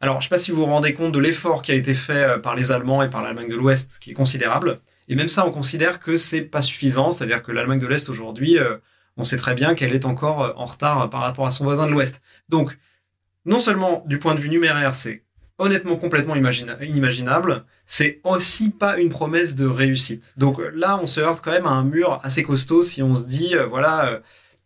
[0.00, 1.94] Alors, je ne sais pas si vous vous rendez compte de l'effort qui a été
[1.94, 4.80] fait euh, par les Allemands et par l'Allemagne de l'Ouest, qui est considérable.
[5.08, 8.58] Et même ça, on considère que c'est pas suffisant, c'est-à-dire que l'Allemagne de l'Est aujourd'hui,
[8.58, 8.78] euh,
[9.18, 11.86] on sait très bien qu'elle est encore euh, en retard par rapport à son voisin
[11.86, 12.22] de l'Ouest.
[12.48, 12.78] Donc,
[13.44, 15.22] non seulement du point de vue numéraire, c'est
[15.58, 20.32] honnêtement complètement imagina- inimaginable, c'est aussi pas une promesse de réussite.
[20.38, 23.26] Donc là, on se heurte quand même à un mur assez costaud si on se
[23.26, 24.22] dit, voilà,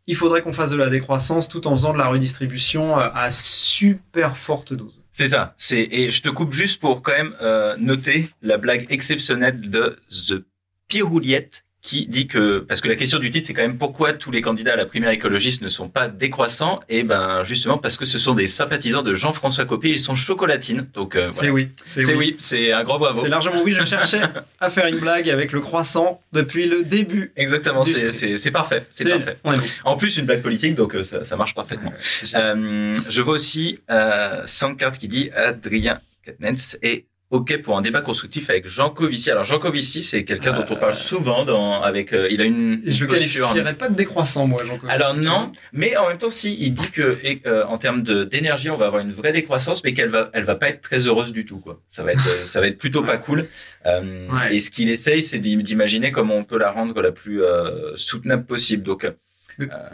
[0.07, 3.31] il faudrait qu'on fasse de la décroissance tout en faisant de la redistribution euh, à
[3.31, 5.03] super forte dose.
[5.11, 5.55] C'est ça.
[5.57, 9.99] C'est et je te coupe juste pour quand même euh, noter la blague exceptionnelle de
[10.11, 10.45] The
[10.89, 14.31] Pirouliette qui dit que parce que la question du titre c'est quand même pourquoi tous
[14.31, 18.07] les candidats à la primaire écologiste ne sont pas décroissants et ben justement parce que
[18.07, 21.53] ce sont des sympathisants de Jean-François Copé ils sont chocolatines donc euh, C'est voilà.
[21.53, 21.69] oui.
[21.85, 23.73] c'est oui c'est un grand bravo C'est largement oui.
[23.73, 24.23] Je cherchais
[24.61, 27.33] à faire une blague avec le croissant depuis le début.
[27.37, 28.13] exactement c'est stream.
[28.13, 29.37] c'est c'est parfait c'est parfait
[29.85, 31.93] en plus une blague politique donc euh, ça, ça marche parfaitement.
[32.35, 38.01] Euh, je vois aussi euh, Sankart qui dit Adrien Katnens est OK pour un débat
[38.01, 39.29] constructif avec Jean Covici.
[39.31, 42.83] Alors Jean Covici, c'est quelqu'un dont on parle souvent dans avec euh, il a une,
[42.87, 46.29] je le posture- qualifierais pas de décroissant, moi, jean Alors non, mais en même temps
[46.29, 49.83] si il dit que et, euh, en termes d'énergie, on va avoir une vraie décroissance
[49.83, 51.81] mais qu'elle va elle va pas être très heureuse du tout quoi.
[51.89, 53.49] Ça va être euh, ça va être plutôt pas cool.
[53.87, 54.55] Euh, Ouais.
[54.57, 57.97] et ce qu'il essaye c'est d'im- d'imaginer comment on peut la rendre la plus euh,
[57.97, 58.83] soutenable possible.
[58.85, 59.11] Donc euh,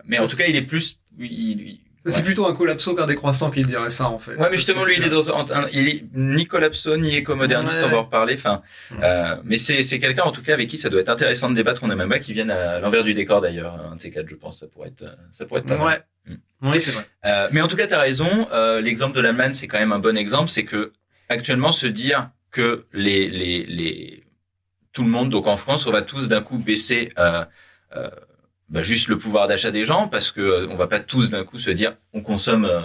[0.04, 2.22] Mais- ça, en tout cas, il est plus il- c'est ouais.
[2.22, 4.34] plutôt un collapso qu'un décroissant qui dirait ça, en fait.
[4.36, 7.78] Ouais, mais justement, lui, il est dans un, un- il est ni collapso, ni éco-moderniste,
[7.78, 7.84] Ouais.
[7.86, 8.34] on va en reparler.
[8.34, 8.98] Enfin, Ouais.
[9.02, 11.54] euh, mais c'est, c'est quelqu'un, en tout cas, avec qui ça doit être intéressant de
[11.54, 11.80] débattre.
[11.84, 13.78] On a même pas qui vienne à l'envers du décor, d'ailleurs.
[13.92, 16.04] Un de ces quatre, je pense, ça pourrait être, euh, ça pourrait être pas mal.
[16.28, 16.36] Ouais.
[16.62, 17.06] Oui, c'est vrai.
[17.26, 18.46] Euh, mais en tout cas, tu as raison.
[18.52, 20.48] Euh, l'exemple de l'Allemagne, c'est quand même un bon exemple.
[20.50, 20.92] C'est que
[21.28, 24.24] actuellement, se dire que les, les, les,
[24.92, 27.44] tout le monde, donc en France, on va tous d'un coup baisser euh,
[27.96, 28.08] euh,
[28.70, 31.44] bah, juste le pouvoir d'achat des gens, parce que euh, on va pas tous d'un
[31.44, 32.80] coup se dire on consomme euh,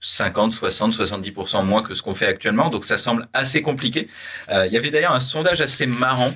[0.00, 2.70] 50, 60, 70% moins que ce qu'on fait actuellement.
[2.70, 4.08] Donc ça semble assez compliqué.
[4.50, 6.32] Euh, Il y avait d'ailleurs un sondage assez marrant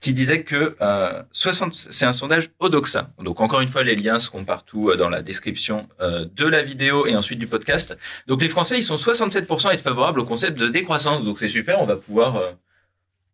[0.00, 3.10] qui disait que euh, 60, c'est un sondage Odoxa.
[3.20, 6.62] Donc encore une fois, les liens seront partout euh, dans la description euh, de la
[6.62, 7.96] vidéo et ensuite du podcast.
[8.26, 11.24] Donc les Français, ils sont 67% à être favorables au concept de décroissance.
[11.24, 12.52] Donc c'est super, on va pouvoir euh,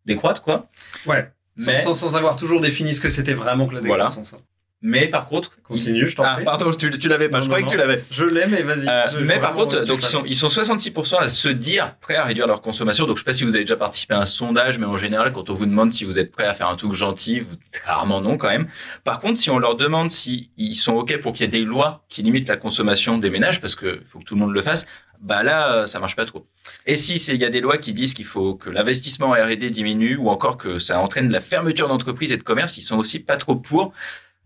[0.05, 0.69] décroître quoi.
[1.05, 1.29] Ouais.
[1.57, 4.05] Sans, Mais, sans, sans avoir toujours défini ce que c'était vraiment que la Voilà.
[4.05, 4.33] décroissance.
[4.33, 4.41] hein.
[4.81, 6.45] mais par contre, Continue, je t'en ah prie.
[6.45, 7.37] pardon, tu, tu l'avais pas.
[7.37, 8.03] Non, je non, croyais que tu l'avais.
[8.09, 8.87] Je l'ai, mais vas-y.
[8.87, 12.23] Euh, mais par contre, donc ils sont, ils sont 66% à se dire prêts à
[12.23, 13.05] réduire leur consommation.
[13.05, 15.31] Donc je sais pas si vous avez déjà participé à un sondage, mais en général,
[15.33, 18.21] quand on vous demande si vous êtes prêt à faire un truc gentil, vous rarement
[18.21, 18.67] non quand même.
[19.03, 21.65] Par contre, si on leur demande si ils sont ok pour qu'il y ait des
[21.65, 24.61] lois qui limitent la consommation des ménages, parce que faut que tout le monde le
[24.61, 24.85] fasse,
[25.21, 26.47] bah là, euh, ça marche pas trop.
[26.85, 29.69] Et si il y a des lois qui disent qu'il faut que l'investissement en R&D
[29.69, 33.19] diminue, ou encore que ça entraîne la fermeture d'entreprises et de commerces, ils sont aussi
[33.19, 33.93] pas trop pour.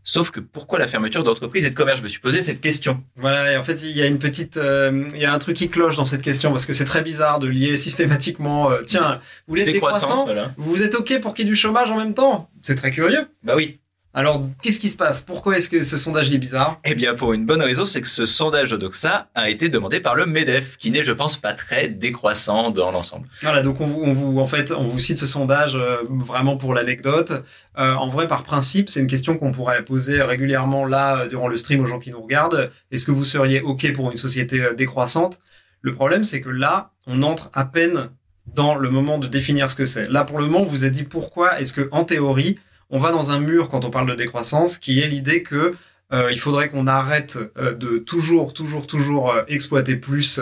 [0.08, 3.04] Sauf que pourquoi la fermeture d'entreprises et de commerce Je me suis posé cette question.
[3.16, 5.58] Voilà, et en fait, il y a une petite, euh, il y a un truc
[5.58, 8.70] qui cloche dans cette question parce que c'est très bizarre de lier systématiquement.
[8.70, 10.54] euh, tiens, vous voulez voilà.
[10.58, 12.52] Vous êtes ok pour qu'il y ait du chômage en même temps?
[12.62, 13.28] C'est très curieux.
[13.44, 13.80] Bah oui.
[14.18, 15.20] Alors, qu'est-ce qui se passe?
[15.20, 16.80] Pourquoi est-ce que ce sondage est bizarre?
[16.86, 20.16] Eh bien, pour une bonne raison, c'est que ce sondage Odoxa a été demandé par
[20.16, 23.28] le MEDEF, qui n'est, je pense, pas très décroissant dans l'ensemble.
[23.42, 26.56] Voilà, donc on vous, on vous, en fait, on vous cite ce sondage euh, vraiment
[26.56, 27.44] pour l'anecdote.
[27.78, 31.50] Euh, en vrai, par principe, c'est une question qu'on pourrait poser régulièrement là euh, durant
[31.50, 32.72] le stream aux gens qui nous regardent.
[32.92, 35.42] Est-ce que vous seriez ok pour une société décroissante?
[35.82, 38.12] Le problème, c'est que là, on entre à peine
[38.48, 40.10] dans le moment de définir ce que c'est.
[40.10, 42.58] Là, pour le moment, on vous a dit pourquoi est-ce que, en théorie,
[42.96, 45.76] on va dans un mur quand on parle de décroissance, qui est l'idée que
[46.14, 50.40] euh, il faudrait qu'on arrête euh, de toujours, toujours, toujours euh, exploiter plus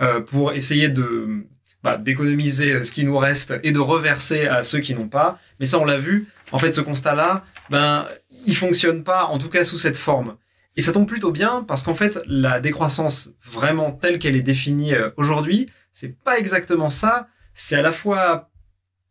[0.00, 1.44] euh, pour essayer de
[1.82, 5.38] bah, d'économiser ce qui nous reste et de reverser à ceux qui n'ont pas.
[5.58, 6.28] Mais ça, on l'a vu.
[6.52, 8.06] En fait, ce constat-là, ben,
[8.46, 10.36] il fonctionne pas, en tout cas sous cette forme.
[10.76, 14.94] Et ça tombe plutôt bien parce qu'en fait, la décroissance vraiment telle qu'elle est définie
[15.18, 17.28] aujourd'hui, c'est pas exactement ça.
[17.52, 18.50] C'est à la fois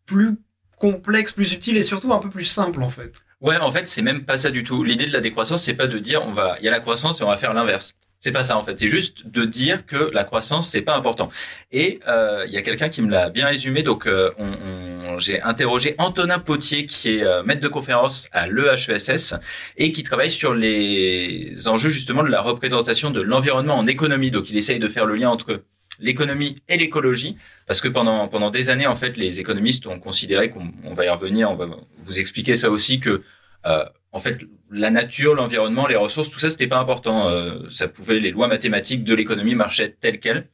[0.08, 0.40] plus
[0.80, 3.12] complexe, plus subtil et surtout un peu plus simple en fait.
[3.42, 4.84] Ouais, en fait, c'est même pas ça du tout.
[4.84, 7.22] L'idée de la décroissance, c'est pas de dire on va, il y a la croissance
[7.22, 7.96] et on va faire l'inverse.
[8.22, 8.78] C'est pas ça en fait.
[8.78, 11.30] C'est juste de dire que la croissance c'est pas important.
[11.72, 13.82] Et euh, il y a quelqu'un qui me l'a bien résumé.
[13.82, 18.48] Donc euh, on, on- j'ai interrogé Antonin Potier qui est euh, maître de conférence à
[18.48, 19.36] l'EHESS
[19.78, 24.32] et qui travaille sur les enjeux justement de la représentation de l'environnement en économie.
[24.32, 25.64] Donc il essaye de faire le lien entre
[26.00, 30.50] l'économie et l'écologie parce que pendant pendant des années en fait les économistes ont considéré
[30.50, 31.68] qu'on on va y revenir, on va
[32.02, 33.24] vous expliquer ça aussi que
[33.66, 34.40] euh, en fait,
[34.72, 37.30] la nature, l'environnement, les ressources, tout ça, c'était pas important.
[37.30, 40.48] Euh, ça pouvait, les lois mathématiques de l'économie marchaient telles quelles.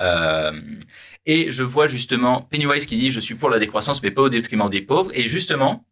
[0.00, 0.52] Euh,
[1.24, 4.28] et je vois justement Pennywise qui dit je suis pour la décroissance, mais pas au
[4.28, 5.10] détriment des pauvres.
[5.14, 5.86] Et justement,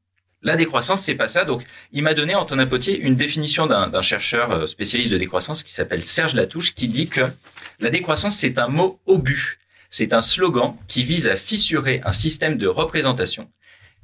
[0.44, 1.44] la décroissance, c'est pas ça.
[1.44, 5.62] Donc, il m'a donné Antonin Potier une définition d'un d'un chercheur euh, spécialiste de décroissance
[5.62, 7.22] qui s'appelle Serge Latouche, qui dit que
[7.80, 9.58] la décroissance, c'est un mot obus.
[9.90, 13.48] C'est un slogan qui vise à fissurer un système de représentation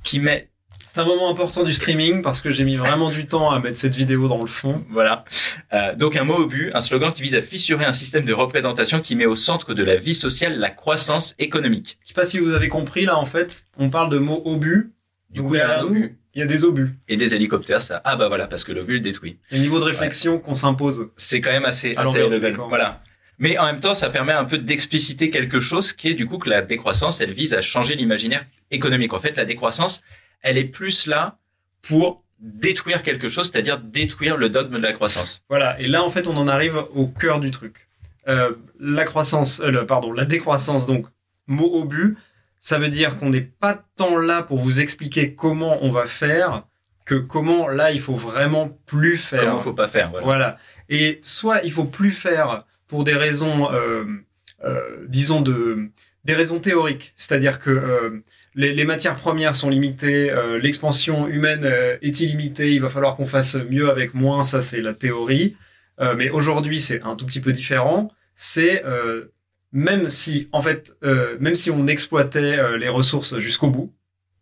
[0.02, 0.48] qui met
[0.86, 3.76] C'est un moment important du streaming parce que j'ai mis vraiment du temps à mettre
[3.76, 4.84] cette vidéo dans le fond.
[4.90, 5.24] Voilà.
[5.72, 8.32] Euh, donc un mot au but, un slogan qui vise à fissurer un système de
[8.32, 11.98] représentation qui met au centre de la vie sociale la croissance économique.
[12.02, 14.92] Je sais pas si vous avez compris là en fait, on parle de mots obus.
[15.30, 16.19] Du Donc, coup, il y a un obus.
[16.34, 16.94] Il y a des obus.
[17.08, 18.00] Et des hélicoptères, ça.
[18.04, 19.38] Ah bah voilà, parce que l'obus le détruit.
[19.50, 21.08] Le niveau de réflexion qu'on s'impose.
[21.16, 22.68] C'est quand même assez, À assez décor.
[22.68, 23.02] Voilà.
[23.38, 26.38] Mais en même temps, ça permet un peu d'expliciter quelque chose qui est du coup
[26.38, 29.12] que la décroissance, elle vise à changer l'imaginaire économique.
[29.14, 30.02] En fait, la décroissance,
[30.42, 31.38] elle est plus là
[31.82, 35.42] pour détruire quelque chose, c'est-à-dire détruire le dogme de la croissance.
[35.48, 35.78] Voilà.
[35.80, 37.88] Et là en fait, on en arrive au cœur du truc.
[38.28, 41.06] Euh, la croissance, euh, le- pardon, la décroissance, donc
[41.46, 42.16] mot obus,
[42.60, 46.64] ça veut dire qu'on n'est pas tant là pour vous expliquer comment on va faire
[47.06, 49.44] que comment là il faut vraiment plus faire.
[49.44, 50.10] Comment faut pas faire.
[50.10, 50.24] Voilà.
[50.26, 50.58] Voilà.
[50.88, 54.04] Et soit il faut plus faire pour des raisons, euh,
[54.64, 55.88] euh, disons de,
[56.24, 58.20] des raisons théoriques, c'est-à-dire que euh,
[58.54, 63.16] les, les matières premières sont limitées, euh, l'expansion humaine euh, est illimitée, il va falloir
[63.16, 65.56] qu'on fasse mieux avec moins, ça c'est la théorie.
[66.00, 68.10] Euh, mais aujourd'hui c'est un tout petit peu différent.
[68.34, 69.32] C'est euh,
[69.72, 73.92] même si en fait, euh, même si on exploitait euh, les ressources jusqu'au bout,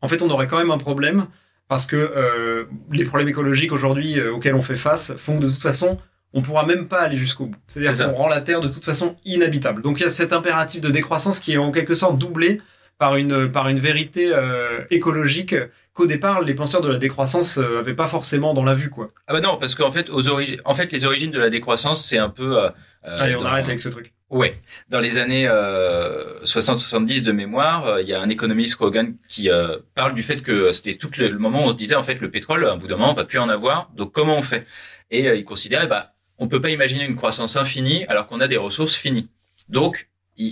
[0.02, 1.26] en fait on aurait quand même un problème
[1.68, 5.60] parce que euh, les problèmes écologiques aujourd'hui auxquels on fait face font que de toute
[5.60, 5.98] façon,
[6.32, 7.58] on pourra même pas aller jusqu'au bout.
[7.68, 9.82] C'est-à-dire qu'on rend la Terre de toute façon inhabitable.
[9.82, 12.60] Donc il y a cet impératif de décroissance qui est en quelque sorte doublé
[12.98, 15.54] par une par une vérité euh, écologique
[15.94, 19.10] qu'au départ les penseurs de la décroissance euh, avaient pas forcément dans la vue quoi.
[19.26, 22.04] Ah bah non, parce qu'en fait, aux origines, en fait, les origines de la décroissance,
[22.06, 22.58] c'est un peu.
[22.62, 22.68] euh,
[23.06, 24.12] euh, Allez, on dans- arrête avec ce truc.
[24.30, 29.14] Ouais, dans les années euh, 60-70 de mémoire, euh, il y a un économiste Rogan
[29.28, 31.94] qui euh, parle du fait que c'était tout le, le moment où on se disait
[31.94, 33.90] en fait le pétrole, à un bout d'un moment, on va plus en avoir.
[33.94, 34.66] Donc comment on fait?
[35.10, 38.48] Et euh, il considérait bah on peut pas imaginer une croissance infinie alors qu'on a
[38.48, 39.28] des ressources finies.
[39.68, 40.08] Donc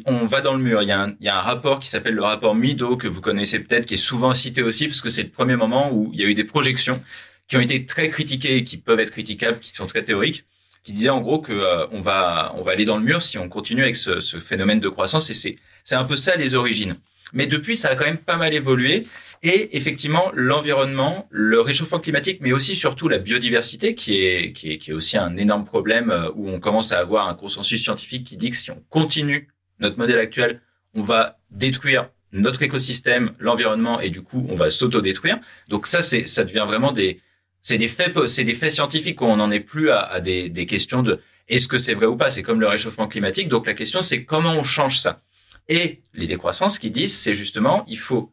[0.07, 0.83] on va dans le mur.
[0.83, 3.95] Il y a un, rapport qui s'appelle le rapport Mido que vous connaissez peut-être, qui
[3.95, 6.35] est souvent cité aussi parce que c'est le premier moment où il y a eu
[6.35, 7.03] des projections
[7.49, 10.45] qui ont été très critiquées et qui peuvent être critiquables, qui sont très théoriques
[10.87, 13.39] qui disait en gros que euh, on va on va aller dans le mur si
[13.39, 16.55] on continue avec ce, ce phénomène de croissance et c'est c'est un peu ça les
[16.55, 16.97] origines.
[17.33, 19.05] Mais depuis ça a quand même pas mal évolué
[19.43, 24.79] et effectivement l'environnement, le réchauffement climatique, mais aussi surtout la biodiversité qui est qui est
[24.79, 28.25] qui est aussi un énorme problème euh, où on commence à avoir un consensus scientifique
[28.25, 29.49] qui dit que si on continue
[29.81, 30.61] notre modèle actuel,
[30.95, 35.39] on va détruire notre écosystème, l'environnement et du coup on va s'auto-détruire.
[35.69, 37.21] Donc ça c'est ça devient vraiment des
[37.61, 39.23] c'est des faits, c'est des faits scientifiques.
[39.23, 42.31] On n'en est plus à, des questions de est-ce que c'est vrai ou pas?
[42.31, 43.49] C'est comme le réchauffement climatique.
[43.49, 45.23] Donc la question, c'est comment on change ça?
[45.69, 48.33] Et les décroissances qui disent, c'est justement, il faut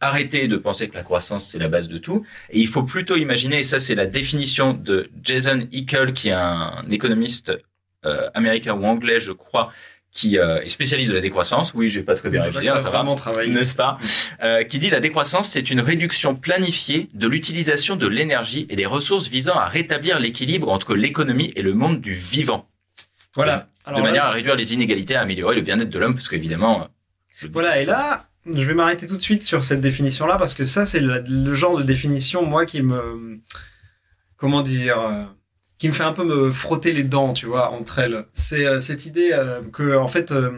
[0.00, 3.16] arrêter de penser que la croissance c'est la base de tout, et il faut plutôt
[3.16, 3.60] imaginer.
[3.60, 7.52] Et ça, c'est la définition de Jason Hickel, qui est un économiste
[8.04, 9.72] euh, américain ou anglais, je crois,
[10.14, 11.74] qui euh, est spécialiste de la décroissance.
[11.74, 13.52] Oui, j'ai pas très bien révisé, hein, ça va vraiment travaillé.
[13.52, 13.98] n'est-ce pas?
[14.42, 18.86] Euh, Qui dit la décroissance, c'est une réduction planifiée de l'utilisation de l'énergie et des
[18.86, 22.68] ressources visant à rétablir l'équilibre entre l'économie et le monde du vivant,
[23.34, 23.68] Voilà.
[23.88, 26.82] de manière là, à réduire les inégalités, à améliorer le bien-être de l'homme, parce qu'évidemment.
[27.42, 30.62] euh, Voilà, et là, je vais m'arrêter tout de suite sur cette définition-là parce que
[30.64, 33.40] ça, c'est le, le genre de définition, moi, qui me.
[34.36, 35.24] Comment dire euh,
[35.78, 38.26] Qui me fait un peu me frotter les dents, tu vois, entre elles.
[38.32, 40.52] C'est euh, cette idée euh, que, en fait, euh,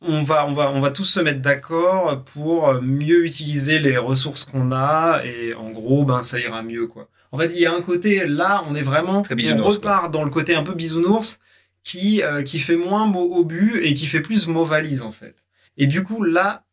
[0.00, 4.44] on, va, on, va, on va tous se mettre d'accord pour mieux utiliser les ressources
[4.44, 7.08] qu'on a et en gros, ben, ça ira mieux, quoi.
[7.32, 9.22] En fait, il y a un côté, là, on est vraiment.
[9.30, 11.40] On repart dans le côté un peu bisounours
[11.82, 15.34] qui, euh, qui fait moins mot obus et qui fait plus mot valise, en fait.
[15.78, 16.64] Et du coup, là,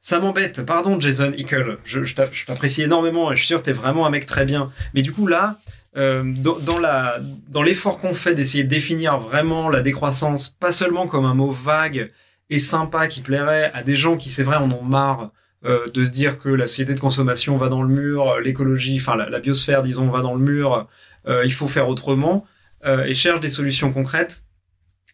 [0.00, 0.66] ça m'embête.
[0.66, 1.78] Pardon, Jason Hickel.
[1.84, 4.72] Je, je t'apprécie énormément et je suis sûr que t'es vraiment un mec très bien.
[4.92, 5.58] Mais du coup, là,
[5.98, 10.72] euh, dans, dans la, dans l'effort qu'on fait d'essayer de définir vraiment la décroissance, pas
[10.72, 12.12] seulement comme un mot vague
[12.50, 15.32] et sympa qui plairait à des gens qui, c'est vrai, en ont marre
[15.64, 18.96] euh, de se dire que la société de consommation va dans le mur, euh, l'écologie,
[19.00, 20.88] enfin la, la biosphère, disons, va dans le mur,
[21.26, 22.46] euh, il faut faire autrement.
[22.86, 24.44] et cherchent des solutions concrètes.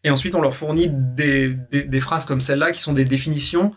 [0.05, 3.75] Et ensuite, on leur fournit des, des, des phrases comme celle-là qui sont des définitions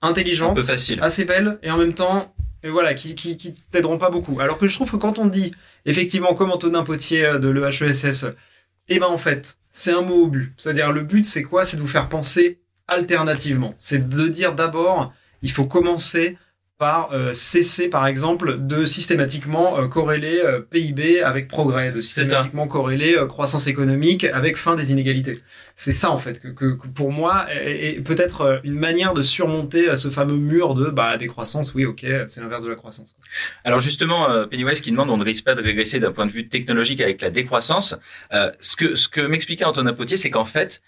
[0.00, 0.98] Un intelligentes, peu facile.
[1.02, 2.34] assez belles et en même temps,
[2.66, 4.40] et voilà, qui t'aideront pas beaucoup.
[4.40, 5.52] Alors que je trouve que quand on dit,
[5.84, 8.26] effectivement, comme Antonin Potier euh, de l'EHESS,
[8.88, 10.52] eh ben en fait, c'est un mot au but.
[10.56, 11.64] C'est-à-dire, le but, c'est quoi?
[11.64, 13.74] C'est de vous faire penser alternativement.
[13.78, 16.36] C'est de dire d'abord, il faut commencer
[16.78, 22.66] par euh, cesser, par exemple, de systématiquement euh, corréler euh, PIB avec progrès, de systématiquement
[22.68, 25.40] corréler euh, croissance économique avec fin des inégalités.
[25.74, 29.14] C'est ça, en fait, que, que- que pour moi, est, est peut-être euh, une manière
[29.14, 31.72] de surmonter euh, ce fameux mur de bah, décroissance.
[31.74, 33.16] Oui, ok, c'est l'inverse de la croissance.
[33.64, 36.32] Alors justement, euh, Pennywise qui demande, on ne risque pas de régresser d'un point de
[36.32, 37.94] vue technologique avec la décroissance.
[38.34, 40.82] Euh, ce que ce que m'expliquait Antonin Potier, c'est qu'en fait,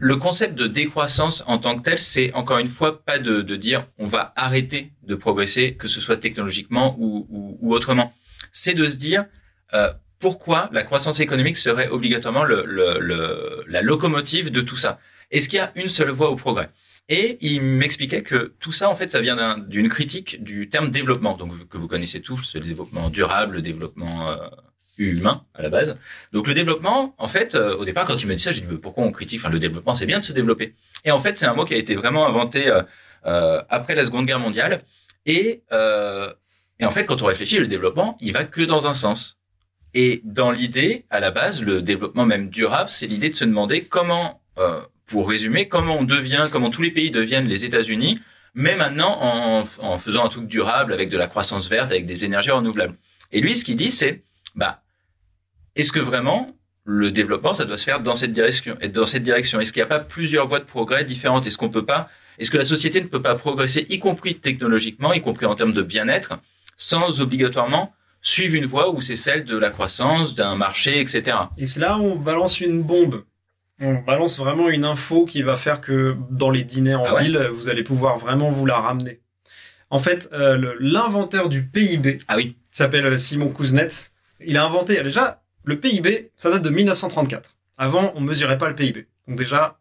[0.00, 3.56] le concept de décroissance en tant que tel, c'est encore une fois pas de, de
[3.56, 8.12] dire on va arrêter de progresser, que ce soit technologiquement ou, ou, ou autrement.
[8.52, 9.26] C'est de se dire
[9.74, 14.98] euh, pourquoi la croissance économique serait obligatoirement le, le, le- la locomotive de tout ça?
[15.30, 16.70] Est-ce qu'il y a une seule voie au progrès?
[17.10, 20.90] Et il m'expliquait que tout ça, en fait, ça vient d'un- d'une critique du terme
[20.90, 24.36] développement, donc que vous connaissez tous, le développement durable, le développement euh,
[24.98, 25.96] humain à la base.
[26.32, 28.76] Donc le développement, en fait, euh, au départ, quand tu m'as dit ça, j'ai dit
[28.76, 29.42] pourquoi on critique?
[29.44, 30.74] Le développement, c'est bien de se développer.
[31.04, 32.82] Et en fait, c'est un mot qui a été vraiment inventé euh,
[33.26, 34.82] euh, après la Seconde Guerre mondiale.
[35.26, 39.38] Et, en fait, quand on réfléchit, le développement, il va que dans un sens.
[39.94, 43.84] Et dans l'idée, à la base, le développement même durable, c'est l'idée de se demander
[43.84, 44.40] comment,
[45.06, 48.20] pour résumer, comment on devient, comment tous les pays deviennent les États-Unis,
[48.54, 52.24] mais maintenant en, en faisant un truc durable avec de la croissance verte, avec des
[52.24, 52.94] énergies renouvelables.
[53.32, 54.82] Et lui, ce qu'il dit, c'est, bah,
[55.78, 59.22] est-ce que vraiment le développement, ça doit se faire dans cette direction et dans cette
[59.22, 59.60] direction?
[59.60, 61.46] Est-ce qu'il n'y a pas plusieurs voies de progrès différentes?
[61.46, 65.12] Est-ce qu'on peut pas Est-ce que la société ne peut pas progresser, y compris technologiquement,
[65.12, 66.38] y compris en termes de bien-être,
[66.76, 71.36] sans obligatoirement suivre une voie où c'est celle de la croissance, d'un marché, etc.
[71.56, 73.24] Et c'est là où on balance une bombe.
[73.80, 77.22] On balance vraiment une info qui va faire que dans les dîners en Ah ouais?
[77.24, 79.20] ville, vous allez pouvoir vraiment vous la ramener.
[79.90, 84.10] En fait, euh, l'inventeur du PIB Ah oui, s'appelle euh, Simon Kuznets.
[84.44, 87.54] Il a inventé déjà le PIB, ça date de 1934.
[87.76, 89.06] Avant, on mesurait pas le PIB.
[89.26, 89.78] Donc déjà,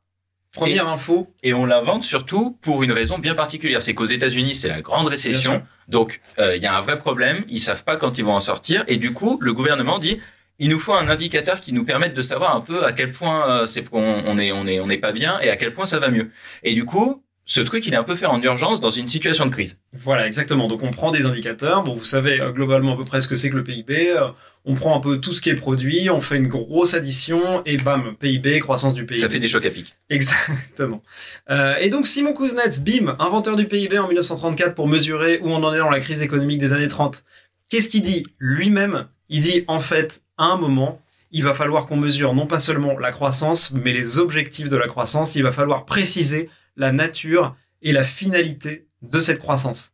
[0.52, 1.34] première info.
[1.44, 3.82] Et on l'invente surtout pour une raison bien particulière.
[3.82, 5.64] C'est qu'aux États-Unis, c'est la grande récession.
[5.88, 7.46] Donc, euh, il y a un vrai problème.
[7.48, 8.84] Ils savent pas quand ils vont en sortir.
[8.88, 10.20] Et du coup, le gouvernement dit,
[10.60, 13.50] il nous faut un indicateur qui nous permette de savoir un peu à quel point
[13.50, 15.86] euh, c'est on, on est on est on n'est pas bien et à quel point
[15.86, 16.32] ça va mieux.
[16.64, 19.46] Et du coup, ce truc, il est un peu fait en urgence dans une situation
[19.46, 19.78] de crise.
[19.94, 20.68] Voilà, exactement.
[20.68, 21.82] Donc on prend des indicateurs.
[21.82, 24.10] Bon, vous savez euh, globalement à peu près ce que c'est que le PIB.
[24.10, 24.28] Euh,
[24.66, 27.78] On prend un peu tout ce qui est produit, on fait une grosse addition et
[27.78, 29.22] bam, PIB, croissance du PIB.
[29.22, 29.96] Ça fait des chocs à pic.
[30.10, 31.02] Exactement.
[31.50, 35.64] Euh, et donc Simon Kuznets, bim, inventeur du PIB en 1934 pour mesurer où on
[35.64, 37.24] en est dans la crise économique des années 30.
[37.70, 39.08] Qu'est-ce qu'il dit lui-même?
[39.30, 41.00] Il dit en fait, à un moment,
[41.32, 44.88] il va falloir qu'on mesure non pas seulement la croissance, mais les objectifs de la
[44.88, 45.36] croissance.
[45.36, 49.92] Il va falloir préciser la nature et la finalité de cette croissance.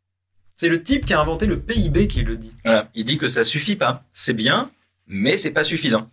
[0.56, 2.54] C'est le type qui a inventé le PIB qui le dit.
[2.64, 2.90] Voilà.
[2.94, 4.06] Il dit que ça suffit pas.
[4.14, 4.72] C'est bien,
[5.08, 6.12] mais c'est pas suffisant.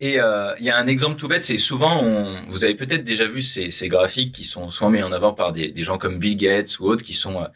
[0.00, 3.04] Et euh, il y a un exemple tout bête, c'est souvent, on, vous avez peut-être
[3.04, 5.96] déjà vu ces, ces graphiques qui sont souvent mis en avant par des, des gens
[5.96, 7.46] comme Bill Gates ou autres qui sont euh,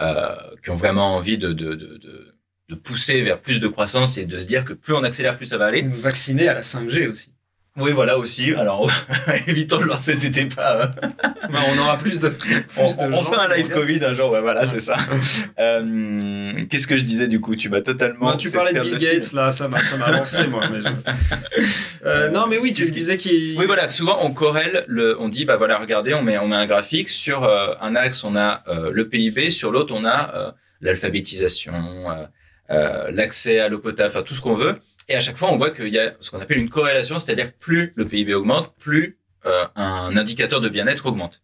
[0.00, 2.34] euh, qui ont vraiment envie de, de, de, de,
[2.68, 5.46] de pousser vers plus de croissance et de se dire que plus on accélère, plus
[5.46, 5.82] ça va aller.
[5.82, 7.33] Nous vacciner à la 5G aussi.
[7.76, 8.54] Oui, voilà aussi.
[8.54, 8.88] Alors,
[9.48, 10.82] évitons de lancer cet débat.
[10.82, 10.86] euh,
[11.50, 12.28] Bah, on aura plus de.
[12.28, 13.68] Plus On, de on gens fait un live.
[13.68, 14.30] Covid un jour.
[14.30, 14.94] Ouais, voilà, c'est ça.
[15.58, 17.56] Euh, Qu'est-ce que je disais du coup?
[17.56, 18.30] Tu m'as totalement.
[18.30, 18.98] Bah, tu parlais de Bill.
[18.98, 20.60] Gates, là, ça m'a, ça m'a lancé, moi.
[20.70, 20.88] mais je-
[22.06, 23.58] Euh, non, mais oui, tu me disais qu'il.
[23.58, 23.88] Oui, voilà.
[23.90, 25.16] Souvent, on corrèle le.
[25.20, 28.22] On dit, bah voilà, regardez, on met, on met un graphique sur euh, un axe,
[28.24, 30.50] on a euh, le PIB, sur l'autre, on a euh,
[30.82, 31.72] l'alphabétisation,
[32.68, 34.76] l'accès à l'eau potable, enfin tout ce qu'on veut.
[35.08, 37.52] Et à chaque fois, on voit qu'il y a ce qu'on appelle une corrélation, c'est-à-dire
[37.52, 41.42] plus le PIB augmente, plus euh, un indicateur de bien-être augmente.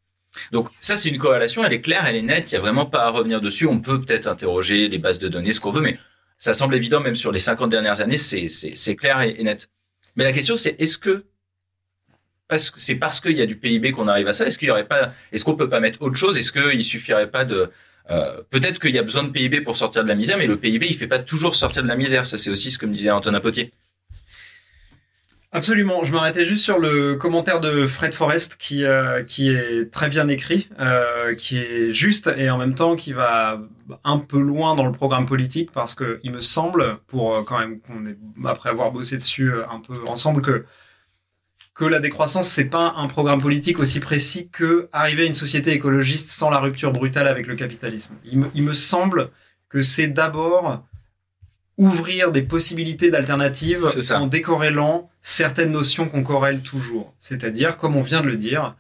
[0.52, 2.86] Donc ça, c'est une corrélation, elle est claire, elle est nette, il y a vraiment
[2.86, 3.66] pas à revenir dessus.
[3.66, 5.98] On peut peut-être interroger les bases de données, ce qu'on veut, mais
[6.38, 9.68] ça semble évident, même sur les 50 dernières années, c'est clair et, et net.
[10.16, 11.24] Mais la question, c'est est-ce que
[12.48, 14.68] parce que c'est parce qu'il y a du PIB qu'on arrive à ça Est-ce qu'il
[14.68, 16.36] y aurait pas Est-ce qu'on peut pas mettre autre chose?
[16.36, 17.70] Est-ce qu'il suffirait pas de
[18.10, 20.56] euh, Peut-être qu'il y a besoin de PIB pour sortir de la misère, mais le
[20.56, 22.26] PIB il fait pas toujours sortir de la misère.
[22.26, 23.72] Ça c'est aussi ce que me disait Antonin Potier.
[25.52, 26.04] Absolument.
[26.04, 30.28] Je m'arrêtais juste sur le commentaire de Fred Forrest qui, euh, qui est très bien
[30.28, 33.60] écrit, euh, qui est juste et en même temps qui va
[34.04, 37.80] un peu loin dans le programme politique parce que il me semble, pour quand même
[37.80, 40.64] qu'on est, après avoir bossé dessus un peu ensemble, que
[41.74, 45.72] que la décroissance c'est pas un programme politique aussi précis que arriver à une société
[45.72, 48.14] écologiste sans la rupture brutale avec le capitalisme.
[48.24, 49.30] Il me, il me semble
[49.68, 50.84] que c'est d'abord
[51.78, 57.14] ouvrir des possibilités d'alternatives en décorrélant certaines notions qu'on corrèle toujours.
[57.18, 58.76] C'est-à-dire, comme on vient de le dire,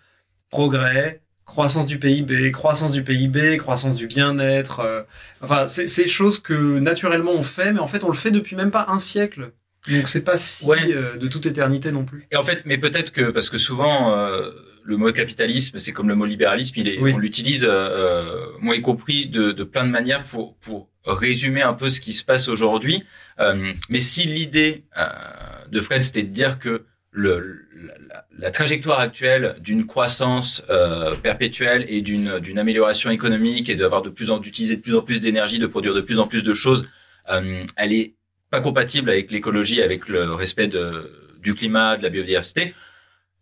[0.50, 4.80] progrès, croissance du PIB, croissance du PIB, croissance du bien-être.
[4.80, 5.02] euh,
[5.40, 8.54] enfin, c'est c'est choses que naturellement on fait, mais en fait on le fait depuis
[8.54, 9.52] même pas un siècle.
[9.88, 10.92] Donc c'est pas si Ouais.
[10.92, 12.26] euh, de toute éternité non plus.
[12.30, 14.50] Et en fait, mais peut-être que parce que souvent euh,
[14.84, 17.12] le mot capitalisme, c'est comme le mot libéralisme, il est, Oui.
[17.14, 21.62] on l'utilise, euh, euh, moi y compris, de, de plein de manières pour pour résumer
[21.62, 23.04] un peu ce qui se passe aujourd'hui.
[23.40, 25.06] Euh, mais si l'idée euh,
[25.70, 27.62] de Fred c'était de dire que le,
[28.08, 34.02] la, la trajectoire actuelle d'une croissance euh, perpétuelle et d'une d'une amélioration économique et d'avoir
[34.02, 36.42] de plus en d'utiliser de plus en plus d'énergie, de produire de plus en plus
[36.44, 36.86] de choses,
[37.30, 38.14] euh, elle est
[38.50, 40.68] pas compatible avec l'écologie, avec le respect
[41.42, 42.74] du climat, de la biodiversité.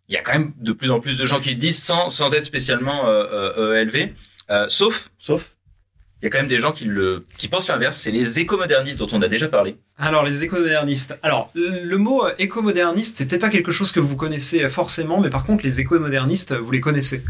[0.07, 2.09] Il y a quand même de plus en plus de gens qui le disent sans,
[2.09, 4.15] sans être spécialement euh, euh, élevé.
[4.49, 5.55] Euh, sauf, sauf,
[6.21, 7.97] il y a quand même des gens qui le, qui pensent l'inverse.
[7.97, 9.77] C'est les écomodernistes dont on a déjà parlé.
[9.97, 11.17] Alors les écomodernistes.
[11.21, 15.29] Alors le mot euh, écomoderniste, c'est peut-être pas quelque chose que vous connaissez forcément, mais
[15.29, 17.23] par contre les écomodernistes, vous les connaissez.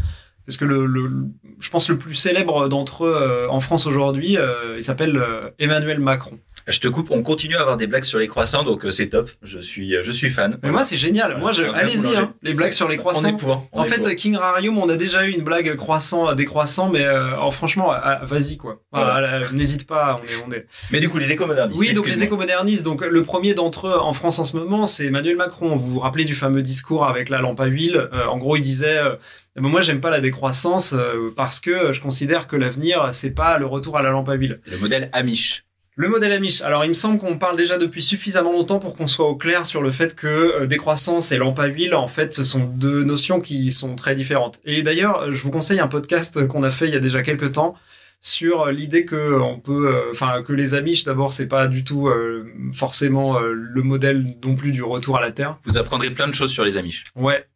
[0.46, 1.28] Parce que le,
[1.60, 4.36] je pense le plus célèbre d'entre eux en France aujourd'hui,
[4.74, 5.22] il s'appelle
[5.60, 6.40] Emmanuel Macron.
[6.70, 7.10] Je te coupe.
[7.10, 9.30] On continue à avoir des blagues sur les croissants, donc euh, c'est top.
[9.42, 10.58] Je suis, euh, je suis fan.
[10.62, 11.38] Mais moi c'est génial.
[11.38, 13.28] Moi je, allez-y, hein, les blagues sur les croissants.
[13.28, 13.68] On est pour.
[13.72, 14.14] on En est fait, pour.
[14.14, 18.20] King Rarium, on a déjà eu une blague croissant, décroissant, mais euh, oh, franchement, ah,
[18.24, 18.80] vas-y quoi.
[18.92, 20.66] Voilà, euh, N'hésite pas, on est, on est.
[20.90, 21.78] Mais du coup, les écomodernistes.
[21.78, 22.84] Oui, donc les écomodernistes.
[22.84, 25.76] Donc le premier d'entre eux en France en ce moment, c'est Emmanuel Macron.
[25.76, 28.08] Vous vous rappelez du fameux discours avec la lampe à huile?
[28.12, 29.16] Euh, En gros, il disait euh,
[29.56, 33.58] ben, moi, j'aime pas la décroissance euh, parce que je considère que l'avenir, c'est pas
[33.58, 34.60] le retour à la lampe à huile.
[34.66, 35.64] Le modèle Amish.
[35.96, 36.62] Le modèle Amish.
[36.62, 39.66] Alors, il me semble qu'on parle déjà depuis suffisamment longtemps pour qu'on soit au clair
[39.66, 43.04] sur le fait que euh, décroissance et lampe à huile, en fait, ce sont deux
[43.04, 44.60] notions qui sont très différentes.
[44.64, 47.52] Et d'ailleurs, je vous conseille un podcast qu'on a fait il y a déjà quelques
[47.52, 47.76] temps
[48.20, 51.84] sur euh, l'idée que on peut, euh, enfin, que les Amish, d'abord, c'est pas du
[51.84, 55.58] tout euh, forcément euh, le modèle non plus du retour à la Terre.
[55.64, 57.04] Vous apprendrez plein de choses sur les Amish.
[57.16, 57.46] Ouais.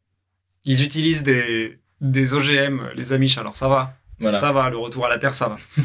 [0.64, 3.94] Ils utilisent des, des OGM, les Amish, alors ça va.
[4.18, 4.38] Voilà.
[4.38, 5.56] Ça va, le retour à la Terre, ça va.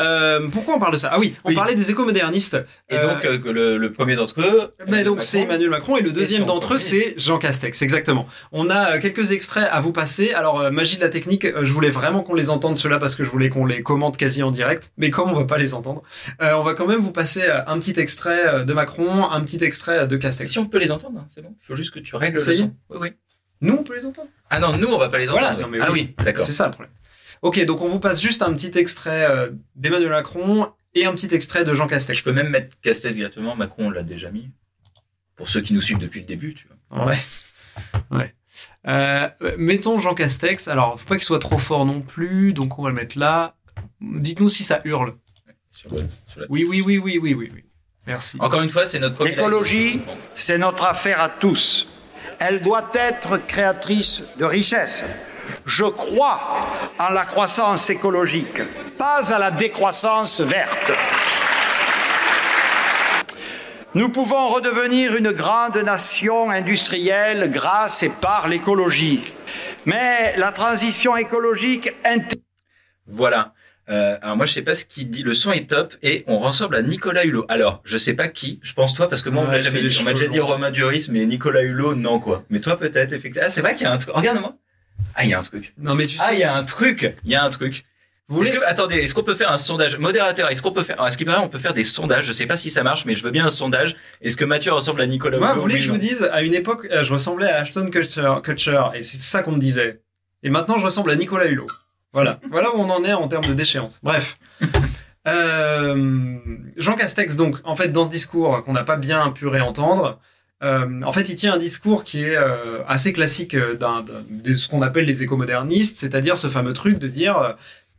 [0.00, 1.10] euh, pourquoi on parle de ça?
[1.12, 1.54] Ah oui, on Oui.
[1.54, 2.56] parlait des écomodernistes.
[2.90, 4.74] Et Euh, donc, euh, que le, le premier d'entre eux.
[4.78, 8.26] ben Emmanuel donc c'est Emmanuel Macron et le deuxième d'entre eux c'est Jean Castex exactement.
[8.50, 10.32] On a euh, quelques extraits à vous passer.
[10.32, 13.14] Alors euh, magie de la technique, euh, je voulais vraiment qu'on les entende ceux-là parce
[13.14, 15.74] que je voulais qu'on les commente quasi en direct, mais comme on va pas les
[15.74, 16.02] entendre,
[16.42, 19.40] euh, on va quand même vous passer euh, un petit extrait euh, de Macron, un
[19.42, 20.50] petit extrait euh, de Castex.
[20.50, 21.54] si on peut les entendre, hein, c'est bon.
[21.62, 22.72] Il faut juste que tu règles le son.
[22.90, 23.08] Oui, oui.
[23.60, 24.28] Nous on peut les entendre?
[24.50, 25.62] Ah non, nous, on va pas les Voilà, entendre.
[25.62, 26.12] non, mais ah oui.
[26.18, 26.44] oui, d'accord.
[26.44, 26.92] C'est ça le problème.
[27.44, 31.32] Ok, donc on vous passe juste un petit extrait euh, d'Emmanuel Macron et un petit
[31.34, 32.18] extrait de Jean Castex.
[32.18, 33.54] Je peux même mettre Castex directement.
[33.54, 34.50] Macron, on l'a déjà mis.
[35.36, 37.06] Pour ceux qui nous suivent depuis le début, tu vois.
[37.08, 37.18] Ouais.
[38.10, 38.34] Ouais.
[38.86, 39.28] Euh,
[39.58, 40.68] mettons Jean Castex.
[40.68, 43.56] Alors, faut pas qu'il soit trop fort non plus, donc on va le mettre là.
[44.00, 45.14] Dites-nous si ça hurle.
[45.70, 47.64] Sur le- sur la- Oui, oui, oui, oui, oui, oui, oui.
[48.06, 48.38] Merci.
[48.40, 49.22] Encore une fois, c'est notre.
[49.24, 50.00] L'écologie,
[50.34, 51.88] c'est notre affaire à tous.
[52.38, 55.04] Elle doit être créatrice de richesses.
[55.66, 56.40] Je crois
[56.98, 58.60] en la croissance écologique,
[58.98, 60.92] pas à la décroissance verte.
[63.94, 69.32] Nous pouvons redevenir une grande nation industrielle grâce et par l'écologie.
[69.86, 72.40] Mais la transition écologique inter-
[73.06, 73.52] Voilà.
[73.90, 75.22] Euh, alors moi, je sais pas ce qu'il dit.
[75.22, 77.44] Le son est top et on ressemble à Nicolas Hulot.
[77.48, 78.58] Alors, je sais pas qui.
[78.62, 79.96] Je pense toi parce que moi, on m'a jamais dit.
[80.00, 80.40] On m'a déjà dit.
[80.40, 82.44] Romain Duris, mais Nicolas Hulot, non quoi.
[82.50, 83.46] Mais toi, peut-être effectivement.
[83.46, 84.14] Ah, c'est vrai qu'il y a un truc.
[84.16, 84.54] Regarde-moi.
[85.14, 85.72] Ah, il y a un truc.
[85.78, 86.24] Non, mais tu sais.
[86.26, 87.16] Ah, il y a un truc.
[87.24, 87.84] Il y a un truc.
[88.28, 88.50] vous voulez...
[88.50, 89.96] Est-ce que- attendez, est-ce qu'on peut faire un sondage?
[89.98, 92.24] Modérateur Est-ce qu'on peut faire, à ce qui paraît, on peut faire des sondages?
[92.26, 93.96] Je sais pas si ça marche, mais je veux bien un sondage.
[94.22, 95.54] Est-ce que Mathieu ressemble à Nicolas Moi, Hulot?
[95.56, 98.32] vous voulez que je vous dise, à une époque, euh, je ressemblais à Ashton Kutcher,
[98.42, 100.00] Kutcher et c'est ça qu'on me disait.
[100.42, 101.66] Et maintenant, je ressemble à Nicolas Hulot.
[102.12, 102.40] Voilà.
[102.50, 104.00] voilà où on en est en termes de déchéance.
[104.02, 104.36] Bref.
[105.26, 106.36] Euh,
[106.76, 110.20] Jean Castex, donc, en fait, dans ce discours qu'on n'a pas bien pu réentendre,
[110.64, 113.76] euh, en fait, il tient un discours qui est euh, assez classique euh,
[114.30, 117.54] de ce qu'on appelle les écomodernistes, c'est-à-dire ce fameux truc de dire,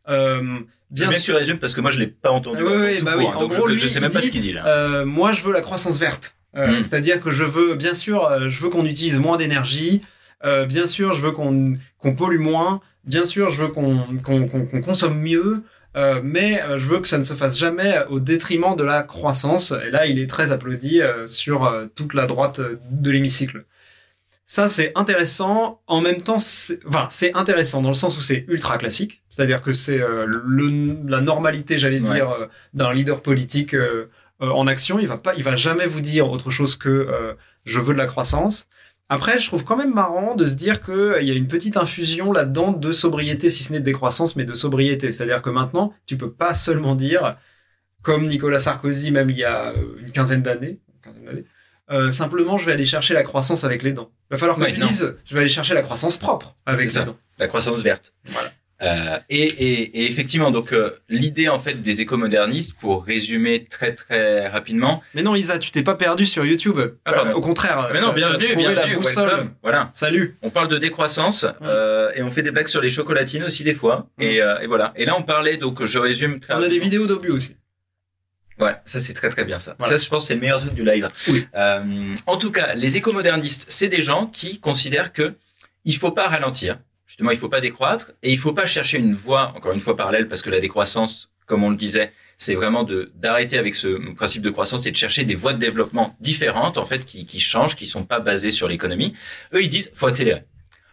[0.09, 0.41] euh,
[0.91, 2.63] bien sûr, tu résumes parce que moi, je l'ai pas entendu.
[2.63, 3.28] Oui, oui, bah court, oui.
[3.28, 5.05] hein, En donc gros, je, lui, je sais même pas ce qu'il dit là.
[5.05, 6.36] moi, je veux la croissance verte.
[6.57, 6.82] Euh, Mm.
[6.82, 10.01] C'est-à-dire que je veux, bien sûr, je veux qu'on utilise moins d'énergie.
[10.68, 12.80] Bien sûr, je veux qu'on qu'on pollue moins.
[13.03, 15.63] Bien sûr, je veux qu'on qu'on- qu'on consomme mieux.
[15.96, 19.02] Euh, mais euh, je veux que ça ne se fasse jamais au détriment de la
[19.04, 19.74] croissance.
[19.88, 23.64] Et là, il est très applaudi euh, sur euh, toute la droite euh, de l'hémicycle.
[24.48, 25.82] Ça, c'est intéressant.
[25.88, 29.24] En même temps, c'est enfin, c'est intéressant dans le sens où c'est ultra classique.
[29.32, 32.14] C'est-à-dire que c'est euh, le, la normalité, j'allais Ouais.
[32.14, 34.10] dire, euh, d'un leader politique euh,
[34.41, 35.00] euh, en action.
[35.00, 37.34] Il va pas, il va jamais vous dire autre chose que euh,
[37.66, 38.68] je veux de la croissance.
[39.10, 41.78] Après, je trouve quand même marrant de se dire que euh, y a une petite
[41.78, 45.12] infusion là-dedans de sobriété, si ce n'est de décroissance, mais de sobriété.
[45.12, 47.38] C'est-à-dire que maintenant, tu peux pas seulement dire
[48.01, 50.80] comme Nicolas Sarkozy, même il y a euh, une quinzaine d'années.
[51.91, 54.10] Euh, simplement, je vais aller chercher la croissance avec les dents.
[54.32, 54.88] Il va falloir que Ouais, tu non.
[54.88, 57.16] dises, je vais aller chercher la croissance propre avec les dents.
[57.38, 58.12] la croissance verte.
[58.26, 58.51] Voilà.
[58.82, 63.93] Euh, et, et, et effectivement, donc euh, l'idée en fait des écomodernistes, pour résumer très
[63.95, 66.80] très rapidement, Mais non, Isa, tu t'es pas perdu sur YouTube.
[67.05, 67.26] Ah.
[67.28, 69.28] Euh, Au contraire, mais non, bienvenue, bienvenue, la boussole.
[69.30, 69.53] welcome.
[69.63, 70.38] Voilà, Salut.
[70.41, 73.73] on parle de décroissance euh, et on fait des blagues sur les chocolatines aussi des
[73.73, 74.09] fois.
[74.19, 74.91] Et, et voilà.
[74.97, 77.55] Et là, on parlait donc, je résume très On a des vidéos d'obus aussi.
[78.59, 79.76] Ouais, ça c'est très très bien ça.
[79.80, 79.97] Voilà.
[79.97, 81.07] Ça, je pense, c'est le meilleur truc du live.
[81.30, 81.45] Oui.
[82.26, 85.34] En tout cas, les écomodernistes, c'est des gens qui considèrent que
[85.86, 86.78] il faut pas ralentir.
[87.16, 89.95] Justement, il faut pas décroître et il faut pas chercher une voie, encore une fois
[89.95, 92.86] parallèle, parce que la décroissance, comme on le disait, c'est vraiment
[93.16, 96.86] d'arrêter avec ce principe de croissance et de chercher des voies de développement différentes, en
[96.86, 99.13] fait, qui, qui changent, qui sont pas basées sur l'économie.
[99.53, 100.43] Eux, ils disent, faut accélérer.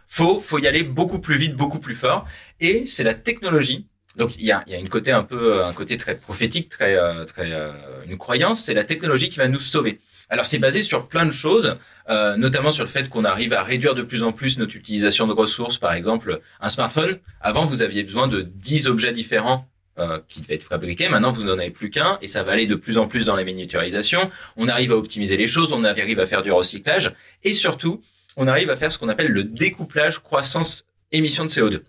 [0.06, 2.24] Faut, faut y aller beaucoup plus vite, beaucoup plus fort.
[2.60, 3.88] Et c'est la technologie.
[4.14, 6.94] Donc, il y a, y a une côté un peu, un côté très prophétique, très,
[6.94, 7.72] euh, très, euh,
[8.06, 8.62] une croyance.
[8.62, 9.98] C'est la technologie qui va nous sauver.
[10.32, 11.76] Alors, c'est basé sur plein de choses,
[12.08, 15.26] euh, notamment sur le fait qu'on arrive à réduire de plus en plus notre utilisation
[15.26, 15.76] de ressources.
[15.76, 17.18] Par exemple, un smartphone.
[17.42, 19.68] Avant, vous aviez besoin de 10 objets différents
[19.98, 21.10] euh, qui devaient être fabriqués.
[21.10, 23.36] Maintenant, vous n'en avez plus qu'un et ça va aller de plus en plus dans
[23.36, 24.30] la miniaturisation.
[24.56, 27.12] On arrive à optimiser les choses, on arrive à faire du recyclage
[27.44, 28.00] et surtout,
[28.38, 31.80] on arrive à faire ce qu'on appelle le découplage croissance-émission de CO2.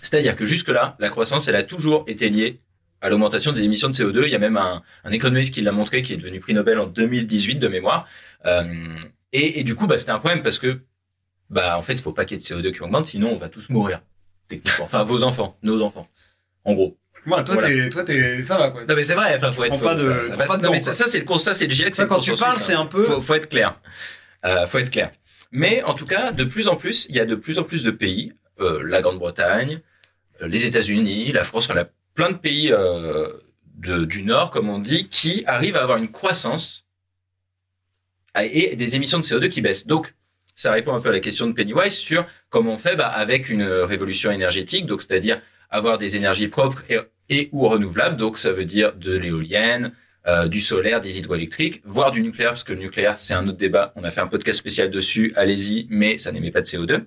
[0.00, 2.60] C'est-à-dire que jusque-là, la croissance, elle a toujours été liée
[3.04, 4.22] à l'augmentation des émissions de CO2.
[4.24, 6.78] Il y a même un, un économiste qui l'a montré, qui est devenu prix Nobel
[6.78, 8.08] en 2018 de mémoire.
[8.46, 8.64] Euh,
[9.32, 10.80] et, et du coup, bah, c'était un problème parce que,
[11.50, 13.38] bah, en fait, il faut pas qu'il y ait de CO2 qui augmente, sinon on
[13.38, 14.00] va tous mourir.
[14.48, 14.84] Techniquement.
[14.84, 16.08] Enfin, vos enfants, nos enfants.
[16.64, 16.96] En gros.
[17.26, 17.68] Moi, toi, Voilà.
[17.68, 18.84] t'es, toi, t'es, ça va quoi.
[18.84, 20.62] Non mais c'est vrai, enfin faut être faut- pas de- ça prends passe- pas de
[20.62, 20.98] non, mais gants, ça, quoi.
[20.98, 22.58] ça, c'est le constat, c'est le GIEC, Ça, quand tu parles, hein.
[22.58, 23.80] c'est un peu- faut, faut être clair.
[24.44, 25.10] Euh, faut être clair.
[25.50, 27.82] Mais en tout cas, de plus en plus, il y a de plus en plus
[27.82, 29.80] de pays, euh, la Grande-Bretagne,
[30.42, 33.28] euh, les États-Unis, la France, enfin la- plein de pays euh,
[33.76, 36.86] de- du Nord, comme on dit, qui arrivent à avoir une croissance
[38.36, 39.86] et des émissions de CO2 qui baissent.
[39.86, 40.14] Donc,
[40.56, 43.48] ça répond un peu à la question de Pennywise sur comment on fait bah, avec
[43.48, 45.40] une révolution énergétique, donc c'est-à-dire
[45.70, 46.98] avoir des énergies propres et,
[47.28, 49.92] et ou renouvelables, donc ça veut dire de l'éolienne,
[50.26, 53.58] euh, du solaire, des hydroélectriques, voire du nucléaire, parce que le nucléaire, c'est un autre
[53.58, 53.92] débat.
[53.96, 57.04] On a fait un podcast spécial dessus, allez-y, mais ça n'émet pas de CO2.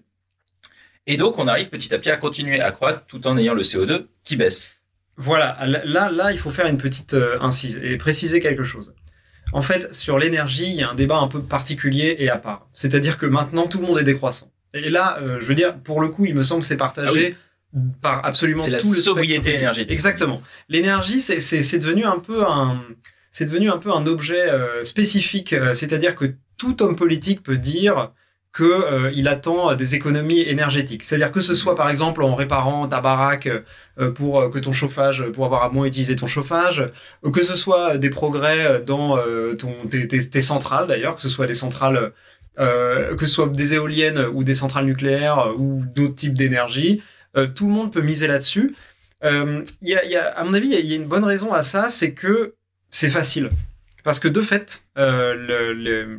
[1.08, 3.64] Et donc, on arrive petit à petit à continuer à croître tout en ayant le
[3.64, 4.77] CO2 qui baisse.
[5.18, 8.94] Voilà, là, là, il faut faire une petite euh, incise et préciser quelque chose.
[9.54, 12.68] En fait, sur l'énergie, il y a un débat un peu particulier et à part.
[12.74, 14.52] C'est-à-dire que maintenant, tout le monde est décroissant.
[14.74, 17.36] Et là, euh, je veux dire, pour le coup, il me semble que c'est partagé
[18.02, 19.92] par absolument Ah C'est la tout le sobriété énergétique.
[19.92, 20.42] Exactement.
[20.70, 22.82] L'énergie, c'est- c'est c'est devenu un peu un,
[23.32, 25.56] c'est devenu un peu un objet euh, spécifique.
[25.74, 28.12] C'est-à-dire que tout homme politique peut dire
[28.58, 31.04] que euh, attend euh, des économies énergétiques.
[31.04, 33.48] C'est-à-dire que ce soit par exemple en réparant ta baraque
[34.00, 36.84] euh, pour que ton chauffage, pour avoir à moins utiliser ton chauffage,
[37.32, 39.20] que ce soit des progrès dans
[39.90, 42.14] tes, centrales d'ailleurs, que ce soit des centrales,
[42.58, 47.02] que ce soit des éoliennes ou des centrales nucléaires ou d'autres types d'énergie,
[47.56, 48.76] tout le monde peut miser là-dessus.
[49.24, 52.14] Il y a, à mon avis, il y a- une bonne raison à ça, c'est
[52.14, 52.54] que
[52.90, 53.50] c'est facile.
[54.04, 54.84] Parce que de fait,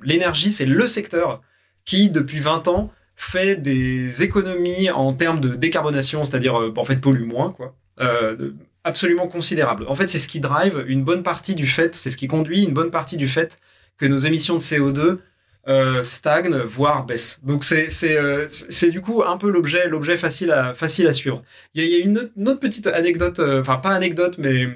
[0.05, 1.43] l'énergie, c'est le secteur
[1.89, 6.97] qui, depuis 20 ans, fait des économies en termes de décarbonation, c'est-à-dire euh, en fait
[6.97, 8.51] pollue moins, quoi, euh,
[8.85, 9.87] absolument considérable.
[9.89, 12.63] En fait, c'est ce qui drive une bonne partie du fait, c'est ce qui conduit
[12.63, 13.57] une bonne partie du fait
[13.97, 15.19] que nos émissions de CO2
[15.67, 17.41] euh, stagnent, voire baissent.
[17.43, 21.43] Donc c'est du coup un peu l'objet facile à facile à suivre.
[21.73, 24.69] Il y a, une, autre, petite anecdote, enfin pas anecdote, mais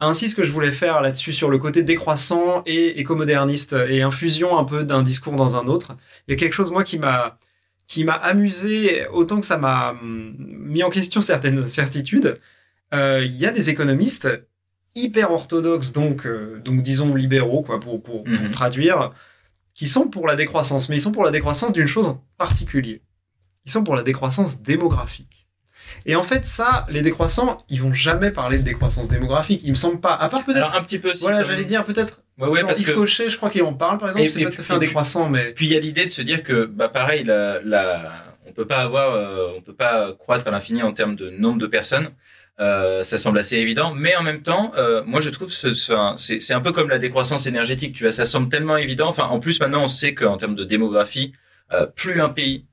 [0.00, 4.58] ainsi ce que je voulais faire là-dessus sur le côté décroissant et écomoderniste et infusion
[4.58, 5.96] un peu d'un discours dans un autre.
[6.26, 7.38] Il y a quelque chose moi qui m'a
[7.86, 12.38] qui m'a amusé autant que ça m'a hum, mis en question certaines certitudes.
[12.94, 14.28] Euh, Il y a des économistes
[14.94, 18.50] hyper orthodoxes, donc euh, donc disons libéraux quoi pour pour, pour Mhm.
[18.52, 19.12] traduire,
[19.74, 23.02] qui sont pour la décroissance, mais ils sont pour la décroissance d'une chose en particulier.
[23.66, 25.39] Ils sont pour la décroissance démographique.
[26.06, 29.60] Et en fait, ça, les décroissants, ils vont jamais parler de décroissance démographique.
[29.64, 30.14] Il me semble pas.
[30.14, 30.76] À part peut-être.
[30.76, 31.12] Un petit peu.
[31.14, 32.22] si, Voilà, j'allais dire peut-être.
[32.38, 34.28] Ouais, ouais, parce Yves que Cochet, je crois qu'il en parle, par exemple.
[34.30, 35.52] C'est pas tout à fait un décroissant, mais.
[35.52, 38.12] Puis il y a l'idée de se dire que, bah pareil, la, la,
[38.46, 41.58] on peut pas avoir, euh, on peut pas croître à l'infini en termes de nombre
[41.58, 42.10] de personnes.
[42.58, 45.92] Euh, ça semble assez évident, mais en même temps, euh, moi je trouve ce, ce-
[45.94, 47.94] un- c'est un peu comme la décroissance énergétique.
[47.94, 49.08] Tu vois, ça semble tellement évident.
[49.08, 51.32] Enfin, en plus maintenant, on sait qu'en termes de démographie,
[51.72, 52.66] euh, plus un pays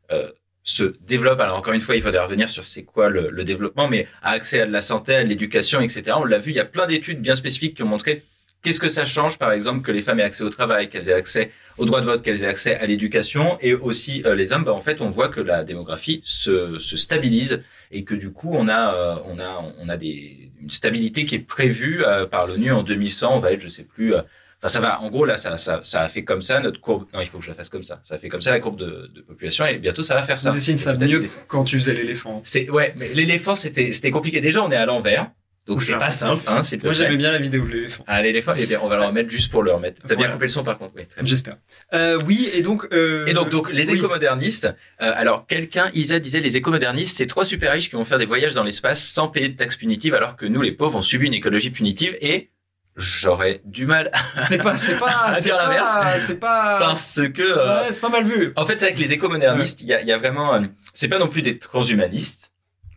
[0.67, 1.39] se développe.
[1.39, 4.31] Alors encore une fois, il faudrait revenir sur c'est quoi le, le développement, mais a
[4.31, 6.03] accès à de la santé, à de l'éducation, etc.
[6.17, 8.23] On l'a vu, il y a plein d'études bien spécifiques qui ont montré
[8.63, 11.13] Qu'est-ce que ça change, par exemple, que les femmes aient accès au travail, qu'elles aient
[11.13, 14.63] accès au droit de vote, qu'elles aient accès à l'éducation, et aussi euh, les hommes
[14.63, 18.49] bah, En fait, on voit que la démographie se, se stabilise et que du coup,
[18.51, 22.47] on a, euh, on a, on a des, une stabilité qui est prévue euh, par
[22.47, 23.37] l'ONU en 2100.
[23.37, 24.15] On va être, je sais plus.
[24.59, 25.01] Enfin, ça va.
[25.01, 27.05] En gros, là, ça, ça, ça a fait comme ça notre courbe.
[27.13, 27.99] Non, il faut que je la fasse comme ça.
[28.03, 30.39] Ça a fait comme ça la courbe de, de population, et bientôt, ça va faire
[30.39, 30.49] ça.
[30.51, 32.41] On dessine ça mieux des- quand tu faisais l'éléphant.
[32.43, 34.41] C'est ouais, mais l'éléphant, c'était, c'était compliqué.
[34.41, 35.29] Déjà, on est à l'envers,
[35.67, 36.41] donc c'est pas simple.
[36.47, 38.03] Hein, c'est Moi, j'aimais bien la vidéo de l'éléphant.
[38.07, 40.01] Ah, l'éléphant, eh bien, on va le remettre juste pour le remettre.
[40.01, 40.33] T'as bien Voilà.
[40.33, 41.03] coupé le son par contre, oui.
[41.17, 41.25] Bien.
[41.27, 41.57] J'espère.
[41.93, 42.87] Euh, oui, et donc.
[42.93, 43.97] euh, Et donc, donc les oui.
[43.99, 44.73] écomodernistes.
[45.01, 48.25] euh, alors, quelqu'un, Isa disait, les écomodernistes, c'est trois super riches qui vont faire des
[48.25, 51.27] voyages dans l'espace sans payer de taxes punitives, alors que nous, les pauvres, on subit
[51.27, 52.17] une écologie punitive.
[52.21, 52.49] Et
[52.97, 54.11] j'aurais du mal
[54.47, 55.97] C'est pas, c'est pas, À c'est dire pas, l'inverse.
[56.19, 56.79] c'est pas.
[56.79, 57.41] parce que.
[57.41, 58.51] euh, Ouais, c'est pas mal vu.
[58.55, 60.61] En fait, c'est que les écomodernistes, il y a, y a vraiment, euh,
[60.93, 62.51] c'est pas non plus des transhumanistes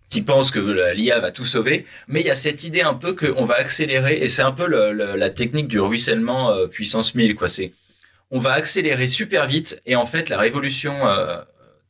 [0.09, 0.59] qui pensent que
[0.93, 4.15] l'IA va tout sauver, mais il y a cette idée un peu qu'on va accélérer,
[4.21, 7.47] et c'est un peu le- le- la technique du ruissellement euh, puissance 1000, quoi.
[7.47, 7.73] C'est,
[8.33, 10.95] on va accélérer super vite, et en fait, la révolution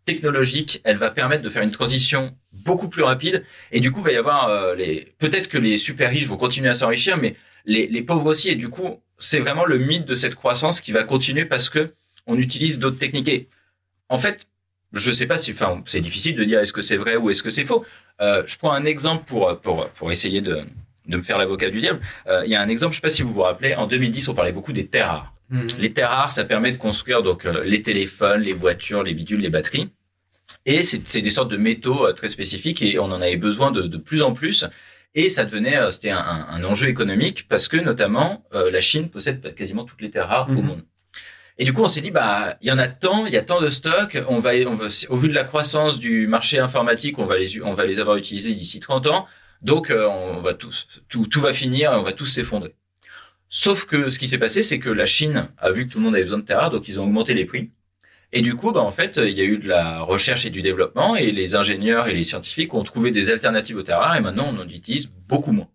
[0.06, 2.34] technologique, elle va permettre de faire une transition
[2.64, 6.10] beaucoup plus rapide, et du coup, il va y avoir les, peut-être que les super
[6.10, 7.36] riches vont continuer à s'enrichir, mais
[7.66, 10.92] les, les pauvres aussi, et du coup, c'est vraiment le mythe de cette croissance qui
[10.92, 11.92] va continuer parce que
[12.26, 13.28] on utilise d'autres techniques.
[13.28, 13.48] Et
[14.08, 14.46] en fait,
[14.92, 17.42] je sais pas si, enfin, c'est difficile de dire est-ce que c'est vrai ou est-ce
[17.42, 17.84] que c'est faux.
[18.20, 20.64] Euh, je prends un exemple pour pour pour essayer de
[21.06, 22.00] de me faire l'avocat du diable.
[22.28, 24.28] Euh, Il y a un exemple, je sais pas si vous vous rappelez, en 2010,
[24.28, 25.34] on parlait beaucoup des terres rares.
[25.48, 25.66] Mhm.
[25.78, 29.40] Les terres rares, ça permet de construire donc euh, les téléphones, les voitures, les bidules,
[29.40, 29.88] les batteries.
[30.66, 33.96] Et c'est des sortes de métaux très spécifiques et on en avait besoin de, de
[33.96, 34.66] plus en plus.
[35.14, 38.80] Et ça devenait, euh, c'était un, un- un enjeu économique parce que notamment euh, la
[38.80, 40.62] Chine possède quasiment toutes les terres rares au Mhm.
[40.62, 40.84] monde.
[41.58, 43.42] Et du coup, on s'est dit, bah, il y en a tant, il y a
[43.42, 47.18] tant de stocks, on va, on va, au vu de la croissance du marché informatique,
[47.18, 49.26] on va les, on va les avoir utilisés d'ici 30 ans.
[49.60, 52.74] Donc, euh, on va tous, tout, tout va finir, et on va tous s'effondrer.
[53.50, 56.04] Sauf que ce qui s'est passé, c'est que la Chine a vu que tout le
[56.04, 57.70] monde avait besoin de terres rares, donc ils ont augmenté les prix.
[58.32, 60.62] Et du coup, bah, en fait, il y a eu de la recherche et du
[60.62, 64.20] développement, et les ingénieurs et les scientifiques ont trouvé des alternatives aux terres rares, et
[64.20, 65.68] maintenant, on en utilise beaucoup moins.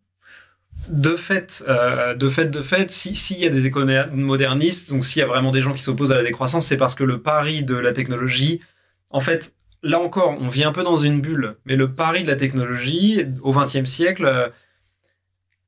[0.88, 5.20] De fait, euh, de fait, de fait, si s'il y a des économodernistes, donc s'il
[5.20, 7.64] y a vraiment des gens qui s'opposent à la décroissance, c'est parce que le pari
[7.64, 8.62] de la technologie,
[9.10, 12.28] en fait, là encore, on vit un peu dans une bulle, mais le pari de
[12.28, 14.50] la technologie au XXe siècle, euh,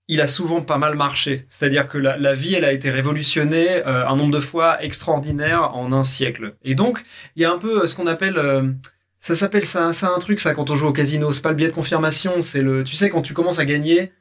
[0.07, 1.45] il a souvent pas mal marché.
[1.49, 5.75] C'est-à-dire que la, la vie, elle a été révolutionnée euh, un nombre de fois extraordinaire
[5.75, 6.55] en un siècle.
[6.63, 7.03] Et donc,
[7.35, 8.71] il y a un peu euh, ce qu'on appelle euh,
[9.19, 11.31] ça s'appelle ça, ça un truc ça quand on joue au casino.
[11.31, 14.13] C'est pas le biais de confirmation, c'est le, tu sais quand tu commences à gagner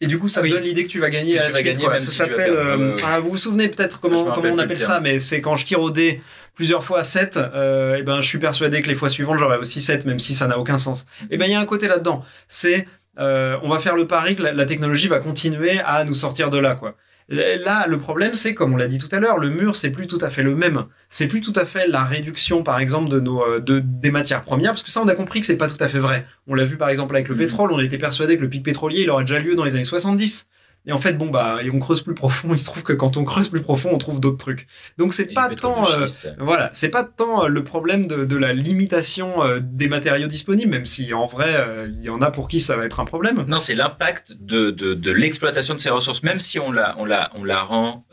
[0.00, 0.48] et du coup ça Oui.
[0.50, 1.66] te donne l'idée que tu vas gagner Que à la vas suite.
[1.66, 1.90] gagner quoi.
[1.90, 4.76] même Ça si s'appelle, euh, ah, vous vous souvenez peut-être comment me comment on appelle
[4.78, 6.22] le ça, mais c'est quand je tire au dé
[6.54, 9.80] plusieurs fois 7, euh, et ben je suis persuadé que les fois suivantes j'aurai aussi
[9.80, 11.04] 7 même si ça n'a aucun sens.
[11.30, 12.86] Et ben il y a un côté là-dedans, c'est
[13.18, 16.50] euh, on va faire le pari que la, la technologie va continuer à nous sortir
[16.50, 16.96] de là quoi.
[17.30, 20.06] Là, le problème, c'est, comme on l'a dit tout à l'heure, le mur, c'est plus
[20.06, 20.86] tout à fait le même.
[21.10, 24.42] C'est plus tout à fait la réduction, par exemple, de nos, euh, de, des matières
[24.44, 26.24] premières, parce que ça, on a compris que c'est pas tout à fait vrai.
[26.46, 27.40] On l'a vu, par exemple, avec le Mhm.
[27.42, 29.84] pétrole, on était persuadé que le pic pétrolier, il aurait déjà lieu dans les années
[29.84, 30.46] 70.
[30.86, 33.16] Et en fait, bon, bah, et on creuse plus profond, il se trouve que quand
[33.16, 34.66] on creuse plus profond, on trouve d'autres trucs.
[34.96, 36.06] Donc, c'est pas tant, euh,
[36.38, 40.70] voilà, c'est pas tant euh, le problème de, de la limitation euh, des matériaux disponibles,
[40.70, 43.04] même si en vrai, euh, il y en a pour qui ça va être un
[43.04, 43.44] problème.
[43.46, 46.22] Non, c'est l'impact de, de, de l'exploitation de ces ressources.
[46.22, 48.06] Même si on la, on la, on la rend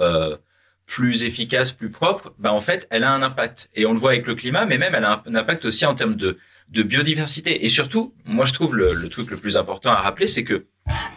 [0.85, 3.69] plus efficace, plus propre, bah en fait, elle a un impact.
[3.73, 5.95] Et on le voit avec le climat, mais même elle a un impact aussi en
[5.95, 6.37] termes de,
[6.69, 7.65] de biodiversité.
[7.65, 10.67] Et surtout, moi je trouve le, le truc le plus important à rappeler, c'est que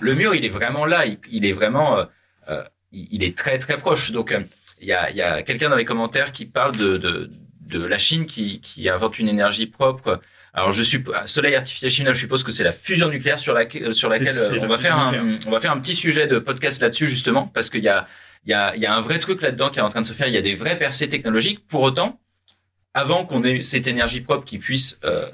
[0.00, 1.06] le mur, il est vraiment là.
[1.06, 2.04] Il, il est vraiment, euh,
[2.48, 2.62] euh,
[2.92, 4.12] il, il est très très proche.
[4.12, 4.40] Donc euh,
[4.80, 7.30] il y a, il y a quelqu'un dans les commentaires qui parle de, de,
[7.62, 10.20] de la Chine qui, qui invente une énergie propre.
[10.54, 13.92] Alors je suis soleil artificiel chinois, je suppose que c'est la fusion nucléaire sur laquelle
[13.94, 17.06] sur on la va faire un on va faire un petit sujet de podcast là-dessus
[17.06, 18.06] justement parce qu'il y a
[18.44, 20.06] il y a il y a un vrai truc là-dedans qui est en train de
[20.06, 22.18] se faire, il y a des vraies percées technologiques pour autant
[22.94, 25.26] avant qu'on ait cette énergie propre qui puisse euh,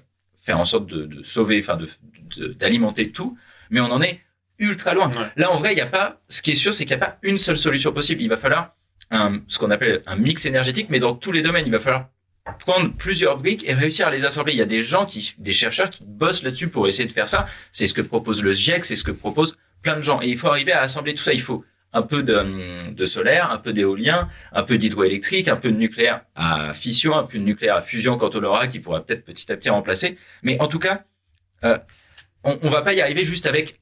[0.42, 3.38] faire en sorte de, de sauver enfin de- d'alimenter tout,
[3.70, 4.20] mais on en est
[4.58, 5.10] ultra loin.
[5.10, 5.26] Ouais.
[5.36, 7.06] Là en vrai, il y a pas ce qui est sûr c'est qu'il n'y a
[7.06, 8.74] pas une seule solution possible, il va falloir
[9.10, 12.08] un, ce qu'on appelle un mix énergétique mais dans tous les domaines, il va falloir
[12.58, 14.52] prendre plusieurs briques et réussir à les assembler.
[14.52, 17.28] Il y a des gens qui, des chercheurs qui bossent là-dessus pour essayer de faire
[17.28, 17.46] ça.
[17.72, 20.20] C'est ce que propose le GIEC, c'est ce que proposent plein de gens.
[20.20, 21.32] Et il faut arriver à assembler tout ça.
[21.32, 25.70] Il faut un peu de, de solaire, un peu d'éolien, un peu d'hydroélectrique, un peu
[25.70, 29.04] de nucléaire à fission, un peu de nucléaire à fusion quand on l'aura, qui pourra
[29.04, 30.18] peut-être petit à petit remplacer.
[30.42, 31.04] Mais en tout cas,
[31.64, 31.78] euh,
[32.42, 33.80] on, on va pas y arriver juste avec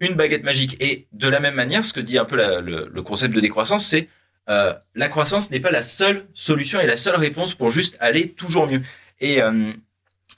[0.00, 0.76] une baguette magique.
[0.80, 4.08] Et de la même manière, ce que dit un peu le, concept de décroissance, c'est
[4.48, 8.30] euh, la croissance n'est pas la seule solution et la seule réponse pour juste aller
[8.30, 8.82] toujours mieux.
[9.20, 9.72] Et euh,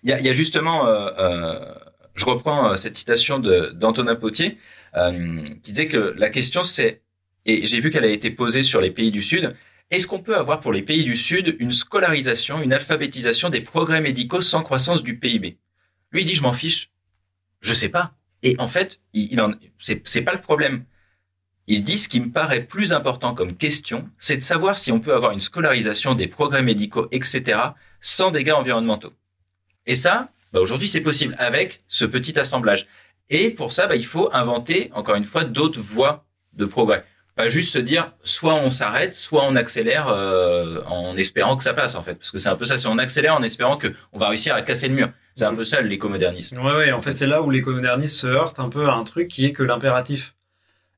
[0.03, 1.75] il y, a, y a justement, euh, euh,
[2.15, 4.59] je reprends euh, cette citation d'Antonin Potier,
[4.95, 7.03] qui disait que la question c'est
[7.47, 9.55] et j'ai vu qu'elle a été posée sur les pays du Sud.
[9.91, 14.01] Est-ce qu'on peut avoir pour les pays du Sud une scolarisation, une alphabétisation des progrès
[14.01, 15.59] médicaux sans croissance du PIB
[16.13, 16.91] Lui il dit je m'en fiche,
[17.61, 18.13] je sais pas.
[18.43, 20.85] Et en fait, il, en, c'est, c'est pas le problème.
[21.67, 25.01] Il dit ce qui me paraît plus important comme question, c'est de savoir si on
[25.01, 27.61] peut avoir une scolarisation des progrès médicaux, etc.,
[28.01, 29.13] sans dégâts environnementaux.
[29.87, 32.87] Et ça, bah aujourd'hui, c'est possible avec ce petit assemblage.
[33.29, 37.05] Et pour ça, bah, il faut inventer, encore une fois, d'autres voies de progrès.
[37.37, 41.75] Pas juste se dire, soit on s'arrête, soit on accélère euh, en espérant que ça
[41.75, 42.15] passe, en fait.
[42.15, 44.55] Parce que c'est un peu ça, c'est on accélère en espérant que on va réussir
[44.55, 45.11] à casser le mur.
[45.37, 46.59] C'est un peu ça l'écomodernisme.
[46.59, 49.29] Ouais, ouais, en fait, c'est là où l'écomodernisme se heurte un peu à un truc
[49.29, 50.35] qui est que l'impératif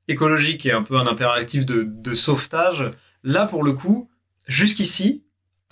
[0.08, 2.90] écologique est un peu un impératif de, de sauvetage.
[3.22, 4.10] Là, pour le coup,
[4.46, 5.22] jusqu'ici,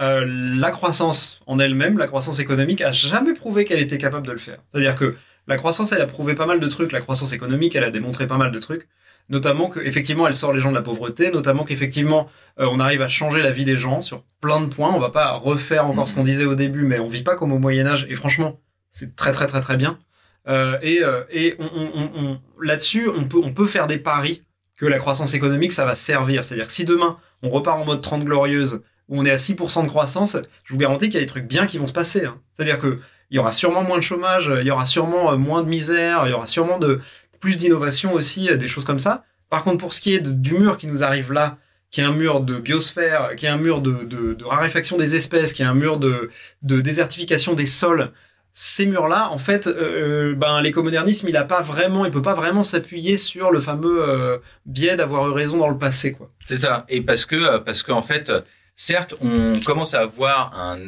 [0.00, 4.32] euh, la croissance en elle-même, la croissance économique, a jamais prouvé qu'elle était capable de
[4.32, 4.58] le faire.
[4.68, 6.92] C'est-à-dire que la croissance, elle a prouvé pas mal de trucs.
[6.92, 8.88] La croissance économique, elle a démontré pas mal de trucs.
[9.30, 11.30] Notamment qu'effectivement, elle sort les gens de la pauvreté.
[11.30, 12.28] Notamment qu'effectivement,
[12.58, 14.92] euh, on arrive à changer la vie des gens sur plein de points.
[14.92, 17.52] On va pas refaire encore ce qu'on disait au début, mais on vit pas comme
[17.52, 18.06] au Moyen Âge.
[18.10, 18.60] Et franchement,
[18.90, 20.00] c'est très très très très bien.
[20.48, 24.42] Euh, et euh, et on, on, on, là-dessus, on peut on peut faire des paris
[24.76, 26.44] que la croissance économique, ça va servir.
[26.44, 29.84] C'est-à-dire que si demain on repart en mode 30 glorieuse où on est à 6%
[29.84, 32.24] de croissance, je vous garantis qu'il y a des trucs bien qui vont se passer.
[32.24, 32.38] Hein.
[32.54, 32.98] C'est-à-dire que
[33.30, 36.30] il y aura sûrement moins de chômage, il y aura sûrement moins de misère, il
[36.30, 37.00] y aura sûrement de
[37.41, 39.24] plus d'innovation aussi, des choses comme ça.
[39.49, 41.59] Par contre, pour ce qui est du mur qui nous arrive là,
[41.91, 45.62] qui est un mur de biosphère, qui est un mur de, raréfaction des espèces, qui
[45.62, 46.30] est un mur de,
[46.62, 48.12] désertification des sols,
[48.53, 52.64] ces murs-là, en fait, euh, ben l'écomodernisme, il a pas vraiment, il peut pas vraiment
[52.64, 56.32] s'appuyer sur le fameux euh, biais d'avoir eu raison dans le passé, quoi.
[56.45, 56.84] C'est ça.
[56.88, 58.32] Et parce que, parce qu'en fait,
[58.74, 60.78] certes, on commence à avoir un,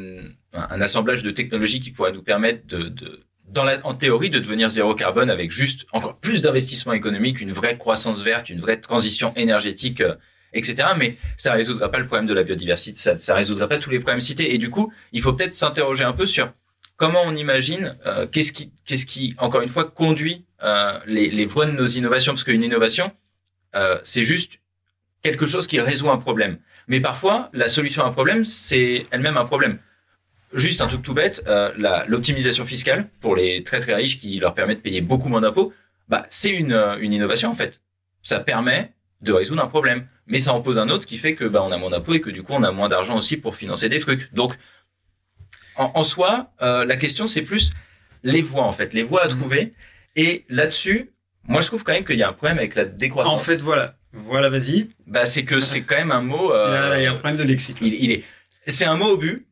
[0.52, 3.20] assemblage de technologies qui pourrait nous permettre de, de
[3.56, 8.22] en théorie, de devenir zéro carbone avec juste encore plus d'investissement économique, une vraie croissance
[8.22, 10.14] verte, une vraie transition énergétique, euh,
[10.52, 10.88] etc.
[10.96, 13.98] Mais ça résoudra pas le problème de la biodiversité, ça, ça résoudra pas tous les
[13.98, 14.54] problèmes cités.
[14.54, 16.52] Et du coup, il faut peut-être s'interroger un peu sur
[16.96, 21.66] comment on imagine, euh, qu'est-ce qui, qu'est-ce qui, encore une fois, conduit euh, les, voies
[21.66, 23.12] de nos innovations, parce qu'une innovation,
[24.02, 24.60] c'est juste
[25.22, 26.58] quelque chose qui résout un problème.
[26.88, 29.78] Mais parfois, la solution à un problème, c'est elle-même un problème.
[30.54, 31.72] Juste un truc tout bête, euh,
[32.08, 35.72] l'optimisation fiscale pour les très très riches qui leur permet de payer beaucoup moins d'impôts,
[36.08, 37.80] bah c'est une, euh, une innovation en fait.
[38.22, 38.92] Ça permet
[39.22, 41.72] de résoudre un problème, mais ça en pose un autre qui fait que bah on
[41.72, 43.98] a moins d'impôts et que du coup on a moins d'argent aussi pour financer des
[44.00, 44.32] trucs.
[44.34, 44.58] Donc
[45.76, 47.72] en, en soi, euh, la question c'est plus
[48.22, 49.72] les voies en fait, les voies à trouver.
[50.16, 51.12] Et là-dessus,
[51.48, 53.32] moi je trouve quand même qu'il y a un problème avec la décroissance.
[53.34, 54.90] En fait, voilà, voilà, vas-y.
[55.06, 56.50] bah c'est que c'est quand même un mot.
[56.52, 57.78] Il y euh, a- il y a un problème de lexique.
[57.80, 58.22] il est,
[58.66, 59.46] c'est un mot au but.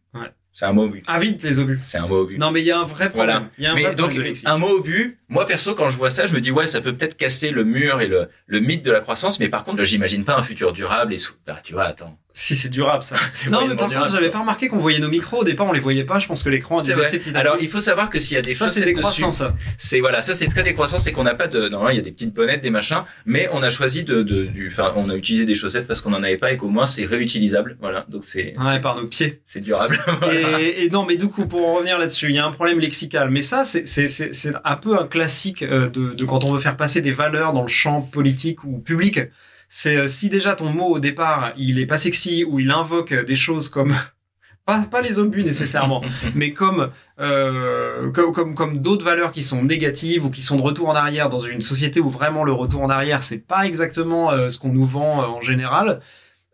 [0.52, 1.04] C'est un mot au but.
[1.06, 1.78] Ah vite les obus.
[1.82, 2.38] C'est un mot au but.
[2.38, 3.36] Non, mais il y a un vrai problème.
[3.36, 3.50] Voilà.
[3.58, 5.74] Il y a un Mais vrai donc, problème de un mot au but, moi perso,
[5.74, 8.06] quand je vois ça, je me dis, ouais, ça peut peut-être casser le mur et
[8.06, 11.16] le, le mythe de la croissance, mais par contre, j'imagine pas un futur durable et
[11.16, 11.32] sous...
[11.46, 12.18] Bah, tu vois, attends.
[12.32, 13.16] Si c'est durable, ça.
[13.32, 15.38] C'est Non, mais par contre, j'avais pas remarqué qu'on voyait nos micros.
[15.40, 16.20] Au départ, on les voyait pas.
[16.20, 17.24] Je pense que l'écran a C'est dépassé vrai.
[17.24, 17.64] petit à Alors, petit.
[17.64, 19.56] il faut savoir que s'il y a des Ça, choses c'est décroissant, ça.
[19.78, 22.02] c'est voilà, ça c'est très décroissant, c'est qu'on n'a pas de, normalement il y a
[22.02, 25.16] des petites bonnettes, des machins, mais on a choisi de, de du, enfin, on a
[25.16, 28.22] utilisé des chaussettes parce qu'on en avait pas et qu'au moins c'est réutilisable, voilà, donc
[28.24, 29.42] c'est, Ouais, par nos pieds.
[29.46, 29.98] c'est durable.
[30.32, 32.78] Et, et non, mais du coup, pour en revenir là-dessus, il y a un problème
[32.78, 33.28] lexical.
[33.30, 36.52] Mais ça, c'est- c'est c'est- c'est un peu un classique euh, de, de quand on
[36.52, 39.20] veut faire passer des valeurs dans le champ politique ou public.
[39.68, 43.12] C'est euh, si déjà ton mot au départ, il est pas sexy ou il invoque
[43.12, 43.94] des choses comme
[44.66, 46.02] pas, pas les obus nécessairement,
[46.34, 46.90] mais comme
[47.20, 50.94] euh, comme comme, comme d'autres valeurs qui sont négatives ou qui sont de retour en
[50.94, 54.58] arrière dans une société où vraiment le retour en arrière c'est pas exactement euh, ce
[54.58, 56.00] qu'on nous vend euh, en général.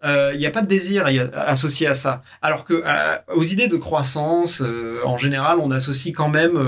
[0.04, 2.22] Il n'y a pas de désir associé à ça.
[2.40, 2.84] Alors que
[3.34, 4.62] aux idées de croissance,
[5.04, 6.62] en général, on associe quand même.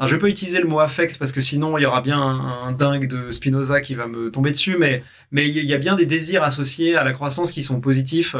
[0.00, 2.18] Alors je vais pas utiliser le mot affect parce que sinon il y aura bien
[2.18, 5.78] un, un dingue de Spinoza qui va me tomber dessus, mais mais il y a
[5.78, 8.34] bien des désirs associés à la croissance qui sont positifs.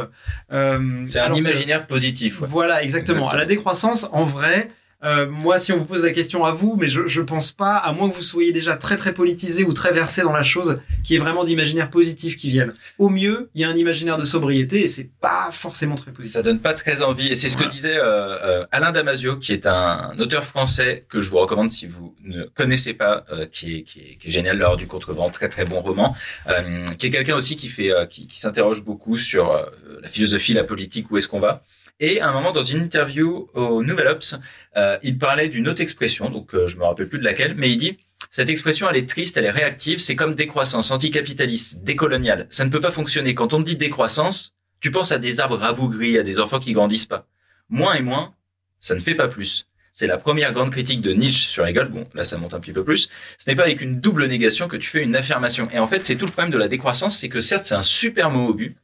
[0.51, 2.47] Euh, c'est un que- imaginaire positif, ouais.
[2.49, 3.29] voilà, exactement.
[3.29, 4.71] À la décroissance, en vrai,
[5.03, 7.75] euh, moi, si on vous pose la question à vous, mais je, je pense pas,
[7.75, 10.79] à moins que vous soyez déjà très très politisé ou très versé dans la chose,
[11.03, 12.73] qu'il y ait vraiment d'imaginaire positif qui viennent.
[12.99, 16.33] Au mieux, il y a un imaginaire de sobriété et c'est pas forcément très positif.
[16.33, 17.27] Ça donne pas très envie.
[17.27, 21.21] Et c'est ce que disait euh, euh, Alain Damasio, qui est un auteur français que
[21.21, 24.31] je vous recommande si vous ne connaissez pas, euh, qui, est, qui, est, qui est
[24.31, 26.15] génial, l'heure du contrevent, très très bon roman,
[26.47, 29.67] euh, qui est quelqu'un aussi qui fait, euh, qui, qui s'interroge beaucoup sur
[30.01, 31.63] la philosophie, la politique, où est-ce qu'on va.
[31.99, 34.35] Et à un moment, dans une interview au Nouvel Ops,
[34.77, 37.69] euh, il parlait d'une autre expression, donc euh, je me rappelle plus de laquelle, mais
[37.69, 37.97] il dit
[38.29, 42.47] cette expression, elle est triste, elle est réactive, c'est comme décroissance, anticapitaliste, décoloniale.
[42.49, 43.33] Ça ne peut pas fonctionner.
[43.33, 47.05] Quand on dit décroissance, tu penses à des arbres rabougris, à des enfants qui grandissent
[47.05, 47.27] pas.
[47.69, 48.33] Moins et moins,
[48.79, 49.67] ça ne fait pas plus.
[49.93, 51.89] c'est la première grande critique de Nietzsche sur Hegel.
[51.89, 53.09] Bon, là, ça monte un petit peu plus.
[53.37, 55.69] Ce n'est pas avec une double négation que tu fais une affirmation.
[55.71, 57.83] Et en fait, c'est tout le problème de la décroissance, c'est que certes, c'est un
[57.83, 58.77] super mot au but.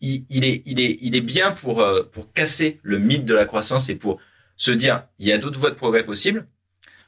[0.00, 3.46] Il, est, il est, il est bien pour, euh, pour casser le mythe de la
[3.46, 4.20] croissance et pour
[4.56, 6.46] se dire, il y a d'autres voies de progrès possibles.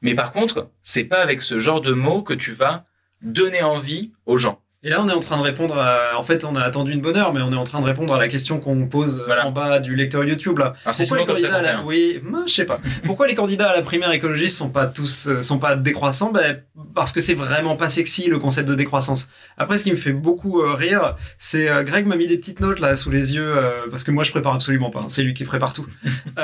[0.00, 2.86] Mais par contre, c'est pas avec ce genre de mots que tu vas
[3.20, 4.62] donner envie aux gens.
[4.84, 6.16] Et là, on est en train de répondre à...
[6.16, 8.14] En fait, on a attendu une bonne heure, mais on est en train de répondre
[8.14, 9.44] à la question qu'on pose euh, Voilà.
[9.48, 10.74] en bas du lecteur YouTube, là.
[10.92, 11.78] C'est Pourquoi les candidats à la...
[11.78, 11.82] hein.
[11.84, 12.78] Oui, moi, je sais pas.
[13.04, 16.30] Pourquoi les candidats à la primaire écologiste sont pas tous, euh, sont pas décroissants?
[16.30, 16.62] Ben,
[16.94, 19.28] parce que c'est vraiment pas sexy, le concept de décroissance.
[19.56, 22.60] Après, ce qui me fait beaucoup euh, rire, c'est, euh, Greg m'a mis des petites
[22.60, 25.00] notes, là, sous les yeux, euh, parce que moi, je prépare absolument pas.
[25.00, 25.08] hein.
[25.08, 25.86] C'est lui qui prépare tout.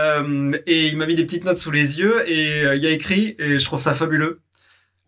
[0.66, 3.37] Et il m'a mis des petites notes sous les yeux, et il y a écrit,
[3.39, 4.41] et je trouve ça fabuleux.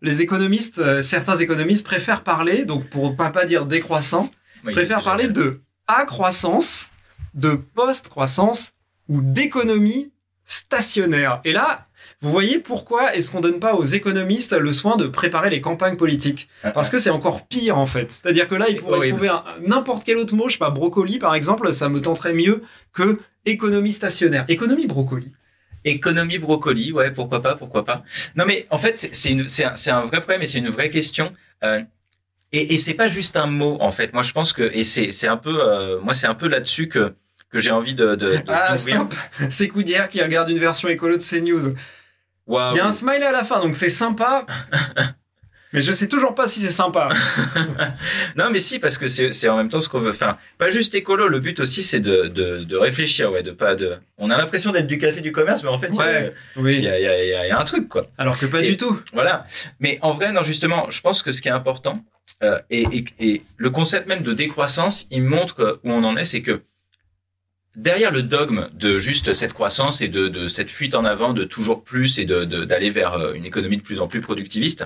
[0.01, 4.29] Les économistes, euh, certains économistes préfèrent parler, donc pour pas pas dire décroissant,
[4.65, 5.43] Oui, préfère c'est parler génial.
[5.43, 6.89] de accroissance,
[7.33, 8.73] de post-croissance
[9.09, 10.11] ou d'économie
[10.45, 11.41] stationnaire.
[11.45, 11.87] Et là,
[12.21, 15.97] vous voyez pourquoi est-ce qu'on donne pas aux économistes le soin de préparer les campagnes
[15.97, 16.47] politiques?
[16.73, 18.11] Parce que c'est encore pire en fait.
[18.11, 19.17] C'est-à-dire que là, ils pourraient horrible.
[19.17, 19.31] trouver
[19.67, 23.19] n'importe quel autre mot, je sais pas, brocoli par exemple, ça me tenterait mieux que
[23.45, 24.45] économie stationnaire.
[24.47, 25.33] Économie brocoli.
[25.85, 28.03] Économie brocoli, ouais, pourquoi pas, pourquoi pas.
[28.35, 31.33] Non, mais en fait, c'est- un, un vrai problème et c'est une vraie question.
[31.63, 31.81] Euh,
[32.51, 34.13] et et c'est pas juste un mot, en fait.
[34.13, 37.15] Moi, je pense que et c'est un peu, euh, moi, c'est un peu là-dessus que
[37.49, 38.15] que j'ai envie de.
[38.15, 39.13] de, de Ah, stop
[39.49, 41.73] C'est Coudière qui regarde une version écolo de CNews.
[42.45, 42.73] Waouh.
[42.75, 44.45] Il y a un smiley à la fin, donc c'est sympa.
[45.77, 47.09] Mais je sais toujours pas si c'est sympa.
[48.35, 50.09] non, mais si, parce que c'est c'est en même temps ce qu'on veut.
[50.09, 51.27] Enfin, pas juste écolo.
[51.27, 53.95] Le but aussi, c'est de, de de réfléchir, ouais, de pas de.
[54.17, 56.33] On a l'impression d'être du café du commerce, mais en fait, il y a- Ouais,
[56.55, 56.81] il oui.
[56.81, 58.07] y a, il y, a, y a- il y a un truc, quoi.
[58.17, 58.99] Alors que pas Et- du tout.
[59.13, 59.45] Voilà.
[59.79, 62.03] Mais en vrai, non, justement, je pense que ce qui est important,
[62.43, 66.23] euh, et, et, et le concept même de décroissance, il montre où on en est,
[66.23, 66.61] c'est que
[67.75, 71.43] derrière le dogme de juste cette croissance et de, de cette fuite en avant de
[71.43, 74.85] toujours plus et de- d'aller vers euh, une économie de plus en plus productiviste,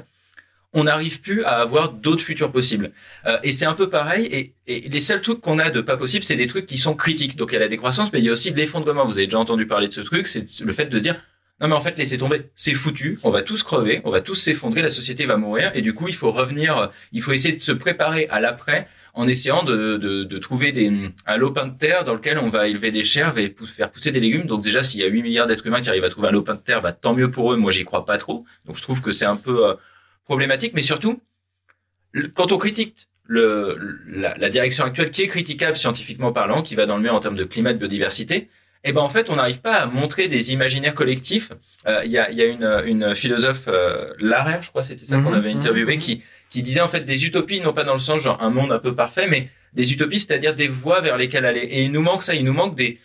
[0.74, 2.92] on n'arrive plus à avoir d'autres futurs possibles.
[3.26, 4.26] Euh, et c'est un peu pareil.
[4.32, 7.36] Et, les seuls trucs qu'on a de pas possible, c'est des trucs qui sont critiques.
[7.36, 9.06] Donc il y a la décroissance, mais il y a aussi de l'effondrement.
[9.06, 10.28] Vous avez déjà entendu parler de ce truc.
[10.28, 11.22] C'est le fait de se dire
[11.60, 14.34] non mais en fait laissez tomber, c'est foutu, on va tous crever, on va tous
[14.34, 17.56] s'effondrer, la société va mourir et du coup il faut revenir, euh, il faut essayer
[17.56, 20.92] de se préparer à l'après en essayant de, de, de trouver des,
[21.28, 24.20] un lopin de terre dans lequel on va élever des chèvres et faire pousser des
[24.20, 24.46] légumes.
[24.46, 26.56] Donc déjà s'il y a 8 milliards d'êtres humains qui arrivent à trouver un lopin
[26.56, 28.46] de terre, bah, tant mieux pour eux, moi j'y crois pas trop.
[28.66, 29.74] Donc je trouve que c'est un peu euh,
[30.26, 31.22] problématique, mais surtout
[32.34, 36.86] quand on critique le, la, la direction actuelle qui est critiquable scientifiquement parlant, qui va
[36.86, 38.50] dans le mur en termes de climat, de biodiversité,
[38.84, 41.52] eh ben en fait, on n'arrive pas à montrer des imaginaires collectifs.
[41.88, 45.06] Euh, Il y, a, il y a une, une philosophe, euh, Larère, je crois, c'était
[45.06, 46.02] ça qu'on Mhm, avait interviewé, mhm.
[46.02, 48.72] qui, qui disait en fait des utopies, non pas dans le sens genre un monde
[48.72, 51.62] un peu parfait, mais des utopies, c'est-à-dire des voies vers lesquelles aller.
[51.62, 53.00] Et il nous manque ça, il nous manque des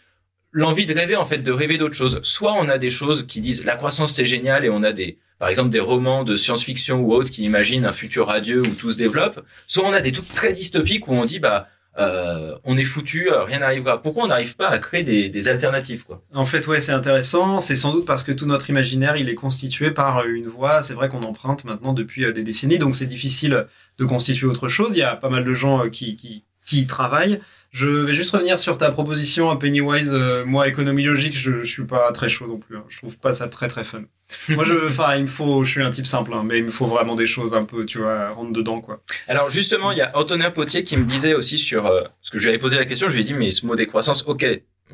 [0.56, 2.18] l'envie de rêver en fait, de rêver d'autres choses.
[2.22, 5.18] Soit on a des choses qui disent la croissance c'est génial et on a des
[5.38, 8.90] par exemple des romans de science-fiction ou autres qui imaginent un futur radieux où tout
[8.90, 9.44] se développe.
[9.66, 13.30] Soit on a des trucs très dystopiques où on dit bah euh, on est foutu,
[13.30, 14.00] euh, rien n'arrivera.
[14.00, 17.60] Pourquoi on n'arrive pas à créer des, alternatives En fait, ouais, c'est intéressant.
[17.60, 20.80] C'est sans doute parce que tout notre imaginaire, il est constitué par euh, une voie.
[20.80, 23.66] C'est vrai qu'on emprunte maintenant depuis des décennies, donc c'est difficile
[23.98, 24.94] de constituer autre chose.
[24.94, 27.40] Il y a pas mal de gens qui, qui, qui y travaillent.
[27.70, 30.12] Je vais juste revenir sur ta proposition à Pennywise.
[30.14, 32.76] Euh, moi, économie logique, je, je suis pas très chaud non plus.
[32.76, 32.84] hein.
[32.88, 34.02] Je trouve pas ça très très fun.
[34.48, 36.70] Moi, je, enfin, il me faut, je suis un type simple, hein, mais il me
[36.72, 39.00] faut vraiment des choses un peu, tu vois, rentre dedans, quoi.
[39.28, 42.38] Alors justement, il y a Antonin Potier qui me disait aussi sur euh, parce que
[42.38, 44.44] je lui avais posé la question, je lui ai dit mais ce mot décroissance, ok,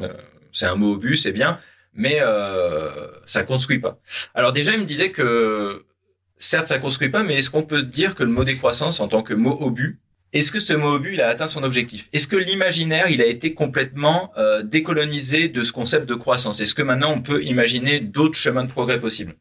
[0.02, 0.08] euh,
[0.52, 1.58] c'est un mot but, c'est bien,
[1.94, 2.20] mais
[3.24, 3.98] ça construit pas.
[4.34, 5.84] Alors déjà, il me disait que
[6.36, 9.08] certes ça construit pas, mais est-ce qu'on peut se dire que le mot décroissance en
[9.08, 9.98] tant que mot but,
[10.32, 12.08] est-ce que ce but il a atteint son objectif?
[12.12, 16.60] Est-ce que l'imaginaire il a été complètement euh, décolonisé de ce concept de croissance?
[16.60, 19.34] Est-ce que maintenant on peut imaginer d'autres chemins de progrès possibles?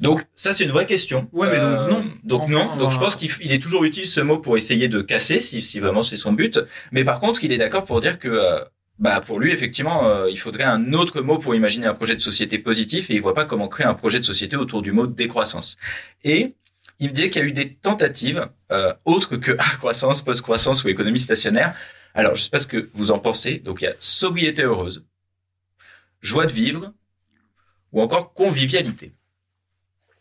[0.00, 1.28] Donc ça c'est une vraie question.
[1.32, 2.04] Ouais, mais donc non.
[2.24, 2.76] Donc Enfin, non.
[2.76, 5.02] Donc je euh, pense qu'il f- il est toujours utile ce mot pour essayer de
[5.02, 6.58] casser si, si vraiment c'est son but.
[6.90, 8.60] Mais par contre il est d'accord pour dire que euh,
[8.98, 12.20] bah pour lui effectivement euh, il faudrait un autre mot pour imaginer un projet de
[12.20, 15.06] société positif et il voit pas comment créer un projet de société autour du mot
[15.06, 15.76] décroissance.
[16.24, 16.54] Et
[17.00, 20.88] il me disait qu'il y a eu des tentatives euh, autres que croissance, post-croissance ou
[20.88, 21.74] économie stationnaire.
[22.14, 23.58] Alors je sais pas ce que vous en pensez.
[23.58, 25.04] Donc il y a sobriété heureuse,
[26.20, 26.92] joie de vivre
[27.92, 29.14] ou encore convivialité.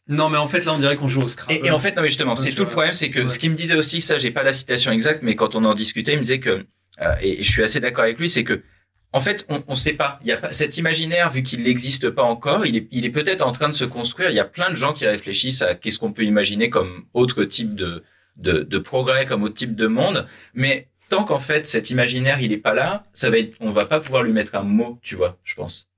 [0.08, 1.54] Non, mais en fait, là, on dirait qu'on joue au Scrabble.
[1.54, 3.28] Et, et en fait, non, mais justement, c'est tout le problème, c'est que Ouais.
[3.28, 5.76] ce qu'il me disait aussi, ça, j'ai pas la citation exacte, mais quand on en
[5.76, 6.66] discutait, il me disait que,
[7.02, 8.64] euh, et je suis assez d'accord avec lui, c'est que,
[9.12, 10.20] en fait, on, on sait pas.
[10.22, 13.10] Il y a pas cet imaginaire, vu qu'il n'existe pas encore, il est, il est
[13.10, 14.30] peut-être en train de se construire.
[14.30, 17.44] Il y a plein de gens qui réfléchissent à qu'est-ce qu'on peut imaginer comme autre
[17.44, 18.04] type de,
[18.38, 20.28] de, de progrès, comme autre type de monde.
[20.54, 23.86] Mais tant qu'en fait cet imaginaire il est pas là, ça va être, on va
[23.86, 25.90] pas pouvoir lui mettre un mot, tu vois, je pense.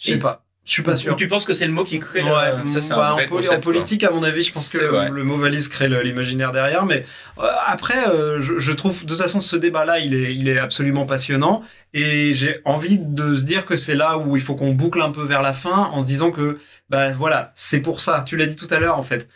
[0.00, 0.44] Je sais pas.
[0.70, 1.14] Je suis pas sûr.
[1.14, 3.10] Ou tu penses que c'est le mot qui crée Ouais, la- ça c'est bah, un
[3.10, 4.78] en, vrai poli- concept, en politique, à mon avis, je pense que
[5.10, 6.86] le, mot valise crée l'imaginaire derrière.
[6.86, 7.04] Mais
[7.40, 10.60] euh, après, euh, je, je trouve de toute façon ce débat-là, il est, il est
[10.60, 11.64] absolument passionnant.
[11.92, 15.10] Et j'ai envie de se dire que c'est là où il faut qu'on boucle un
[15.10, 18.22] peu vers la fin en se disant que, bah voilà, c'est pour ça.
[18.24, 19.28] Tu l'as dit tout à l'heure, en fait.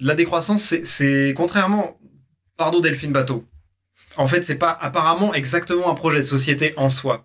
[0.00, 1.96] La décroissance, c'est- c'est contrairement,
[2.58, 3.46] pardon Delphine Bateau.
[4.18, 7.24] En fait, c'est pas apparemment exactement un projet de société en soi.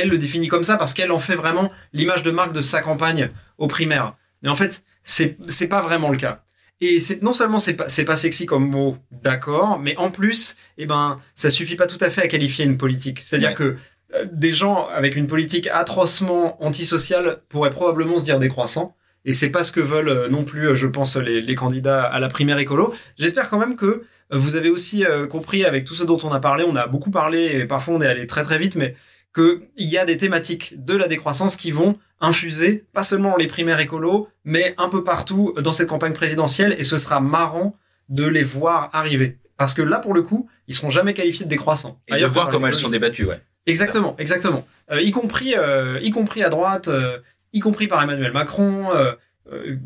[0.00, 2.80] Elle le définit comme ça parce qu'elle en fait vraiment l'image de marque de sa
[2.80, 4.14] campagne au primaire.
[4.42, 6.42] Mais en fait, c'est c'est pas vraiment le cas.
[6.80, 10.86] Et c'est non seulement c'est pas pas sexy comme mot, d'accord, mais en plus, eh
[10.86, 13.20] ben, ça suffit pas tout à fait à qualifier une politique.
[13.20, 13.54] C'est-à-dire Ouais.
[13.54, 13.76] que
[14.14, 18.96] euh, des gens avec une politique atrocement antisociale pourraient probablement se dire décroissant.
[19.26, 22.02] Et c'est pas ce que veulent euh, non plus, euh, je pense, les, les candidats
[22.04, 22.94] à la primaire écolo.
[23.18, 26.40] J'espère quand même que vous avez aussi euh, compris avec tout ce dont on a
[26.40, 26.64] parlé.
[26.66, 28.96] On a beaucoup parlé et parfois on est allé très très vite, mais
[29.34, 33.46] qu'il y a des thématiques de la décroissance qui vont infuser, pas seulement dans les
[33.46, 36.74] primaires écolos, mais un peu partout dans cette campagne présidentielle.
[36.78, 37.76] Et ce sera marrant
[38.08, 39.38] de les voir arriver.
[39.56, 42.00] Parce que là, pour le coup, ils seront jamais qualifiés de décroissants.
[42.08, 43.40] Et de Ailleurs voir comment les elles sont débattues, ouais.
[43.66, 44.66] Exactement, exactement.
[44.90, 47.18] Euh, y compris, euh, y compris à droite, euh,
[47.52, 48.88] y compris par Emmanuel Macron,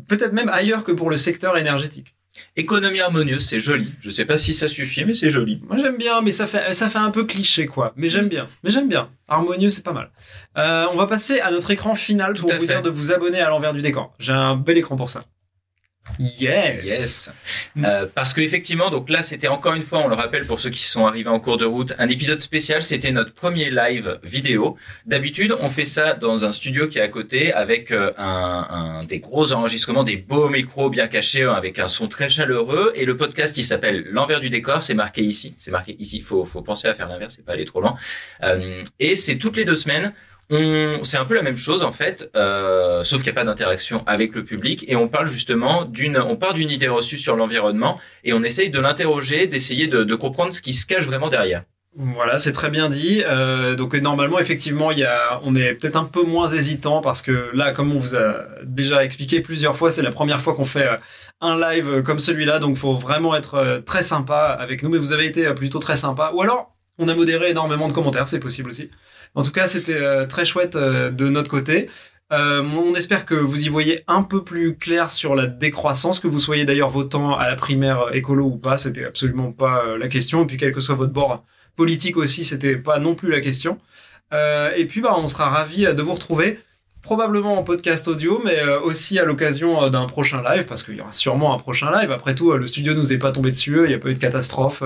[0.07, 2.15] peut-être même ailleurs que pour le secteur énergétique.
[2.55, 3.93] Économie harmonieuse, c'est joli.
[4.01, 5.61] Je sais pas si ça suffit, mais c'est joli.
[5.67, 7.93] Moi j'aime bien, mais ça fait ça fait un peu cliché quoi.
[7.95, 9.09] Mais j'aime bien, mais j'aime bien.
[9.27, 10.11] Harmonieux, c'est pas mal.
[10.57, 12.67] Euh, on va passer à notre écran final Tout pour vous fait.
[12.67, 14.13] dire de vous abonner à l'envers du décor.
[14.19, 15.21] J'ai un bel écran pour ça.
[16.19, 16.85] Yes.
[16.85, 17.31] Yes.
[17.83, 20.69] Euh, parce que effectivement, donc là, c'était encore une fois, on le rappelle pour ceux
[20.69, 22.81] qui sont arrivés en cours de route, un épisode spécial.
[22.81, 24.77] C'était notre premier live vidéo.
[25.05, 28.67] D'habitude, on fait ça dans un studio qui est à côté, avec euh, un,
[29.01, 32.91] un- des gros enregistrements, des beaux micros bien cachés, hein, avec un son très chaleureux.
[32.95, 34.81] Et le podcast, il s'appelle l'envers du décor.
[34.81, 35.55] C'est marqué ici.
[35.59, 36.21] C'est marqué ici.
[36.21, 37.95] Faut, faut penser à faire l'inverse, c'est pas aller trop loin.
[38.43, 40.13] Euh, et c'est toutes les deux semaines.
[40.49, 44.03] C'est un peu la même chose en fait, euh, sauf qu'il n'y a pas d'interaction
[44.05, 47.99] avec le public et on parle justement d'une, on part d'une idée reçue sur l'environnement
[48.23, 51.63] et on essaye de l'interroger, d'essayer de, de comprendre ce qui se cache vraiment derrière.
[51.97, 53.23] Voilà, c'est très bien dit.
[53.25, 57.21] Euh, donc normalement, effectivement, il y a, on est peut-être un peu moins hésitant parce
[57.21, 60.65] que là, comme on vous a déjà expliqué plusieurs fois, c'est la première fois qu'on
[60.65, 60.97] fait euh,
[61.39, 64.89] un live comme celui-là, donc faut vraiment être euh, très sympa avec nous.
[64.89, 66.31] Mais vous avez été euh, plutôt très sympa.
[66.33, 68.89] Ou alors, on a modéré énormément de commentaires, c'est possible aussi.
[69.35, 71.89] En tout cas, c'était euh, très chouette euh, de notre côté.
[72.31, 76.27] Euh, on espère que vous y voyez un peu plus clair sur la décroissance, que
[76.27, 80.43] vous soyez d'ailleurs votant à la primaire écolo ou pas, c'était absolument pas la question.
[80.43, 81.43] Et puis quel que soit votre bord
[81.75, 83.79] politique aussi, c'était pas non plus la question.
[84.31, 86.59] Et puis bah on sera ravi de vous retrouver
[87.03, 91.13] probablement en podcast audio, mais aussi à l'occasion d'un prochain live, parce qu'il y aura
[91.13, 92.11] sûrement un prochain live.
[92.11, 94.19] Après tout, le studio nous est pas tombé dessus, il n'y a pas eu de
[94.19, 94.81] catastrophe.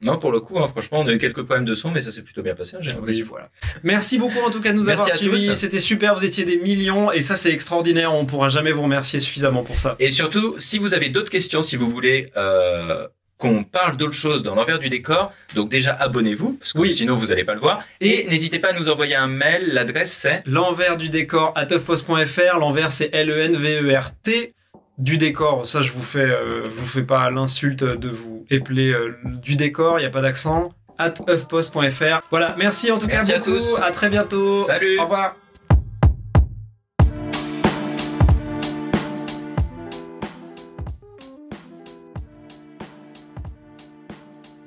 [0.00, 2.10] Non, pour le coup, hein, franchement, on a eu quelques problèmes de son, mais ça
[2.10, 2.76] s'est plutôt bien passé.
[2.76, 3.50] hein, j'ai oui, voilà.
[3.82, 5.54] Merci beaucoup en tout cas de nous Merci avoir suivis.
[5.56, 8.12] C'était super, vous étiez des millions et ça c'est extraordinaire.
[8.12, 9.96] On pourra jamais vous remercier suffisamment pour ça.
[9.98, 13.06] Et surtout, si vous avez d'autres questions, si vous voulez euh,
[13.38, 16.92] qu'on parle d'autres choses dans l'envers du décor, donc déjà abonnez-vous, parce que Oui.
[16.92, 17.82] sinon vous n'allez pas le voir.
[18.00, 19.70] Et, n'hésitez pas à nous envoyer un mail.
[19.72, 21.66] L'adresse c'est L'envers du décor à.
[22.58, 24.54] L'envers c'est L-E-N-V-E-R-T.
[24.98, 29.16] Du décor, ça je vous fais, euh, vous fais pas l'insulte de vous épeler euh,
[29.24, 30.68] du décor, il n'y a pas d'accent.
[30.98, 32.20] At huffpost.fr.
[32.30, 33.50] Voilà, merci en tout Merci cas à beaucoup.
[33.56, 33.80] tous.
[33.82, 34.64] à très bientôt.
[34.64, 34.98] Salut.
[35.00, 35.34] Au revoir.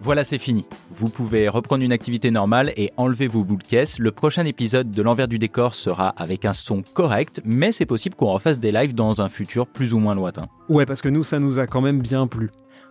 [0.02, 0.66] Voilà, c'est fini.
[1.00, 4.00] Vous pouvez reprendre une activité normale et enlever vos boules de caisse.
[4.00, 8.16] Le prochain épisode de l'envers du décor sera avec un son correct, mais c'est possible
[8.16, 10.48] qu'on refasse des lives dans un futur plus ou moins lointain.
[10.70, 12.50] Ouais, parce que nous, ça nous a quand même bien plu.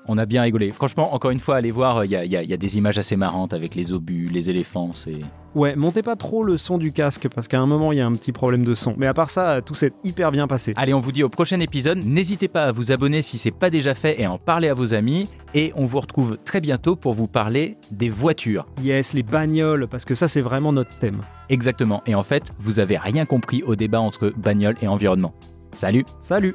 [0.09, 0.71] On a bien rigolé.
[0.71, 2.57] Franchement, encore une fois, allez voir, il y a, il y a- il y a
[2.57, 5.19] des images assez marrantes avec les obus, les éléphants, c'est...
[5.57, 8.07] Ouais, montez pas trop le son du casque, parce qu'à un moment, il y a
[8.07, 8.95] un petit problème de son.
[8.99, 10.75] Mais à part ça, tout s'est hyper bien passé.
[10.77, 12.05] Allez, on vous dit au prochain épisode.
[12.05, 14.75] N'hésitez pas à vous abonner si c'est pas déjà fait et à en parler à
[14.75, 15.29] vos amis.
[15.55, 18.67] Et on vous retrouve très bientôt pour vous parler des voitures.
[18.83, 21.21] Yes, les bagnoles, parce que ça, c'est vraiment notre thème.
[21.49, 22.03] Exactement.
[22.07, 25.33] Et en fait, vous avez rien compris au débat entre bagnole et environnement.
[25.73, 26.55] Salut Salut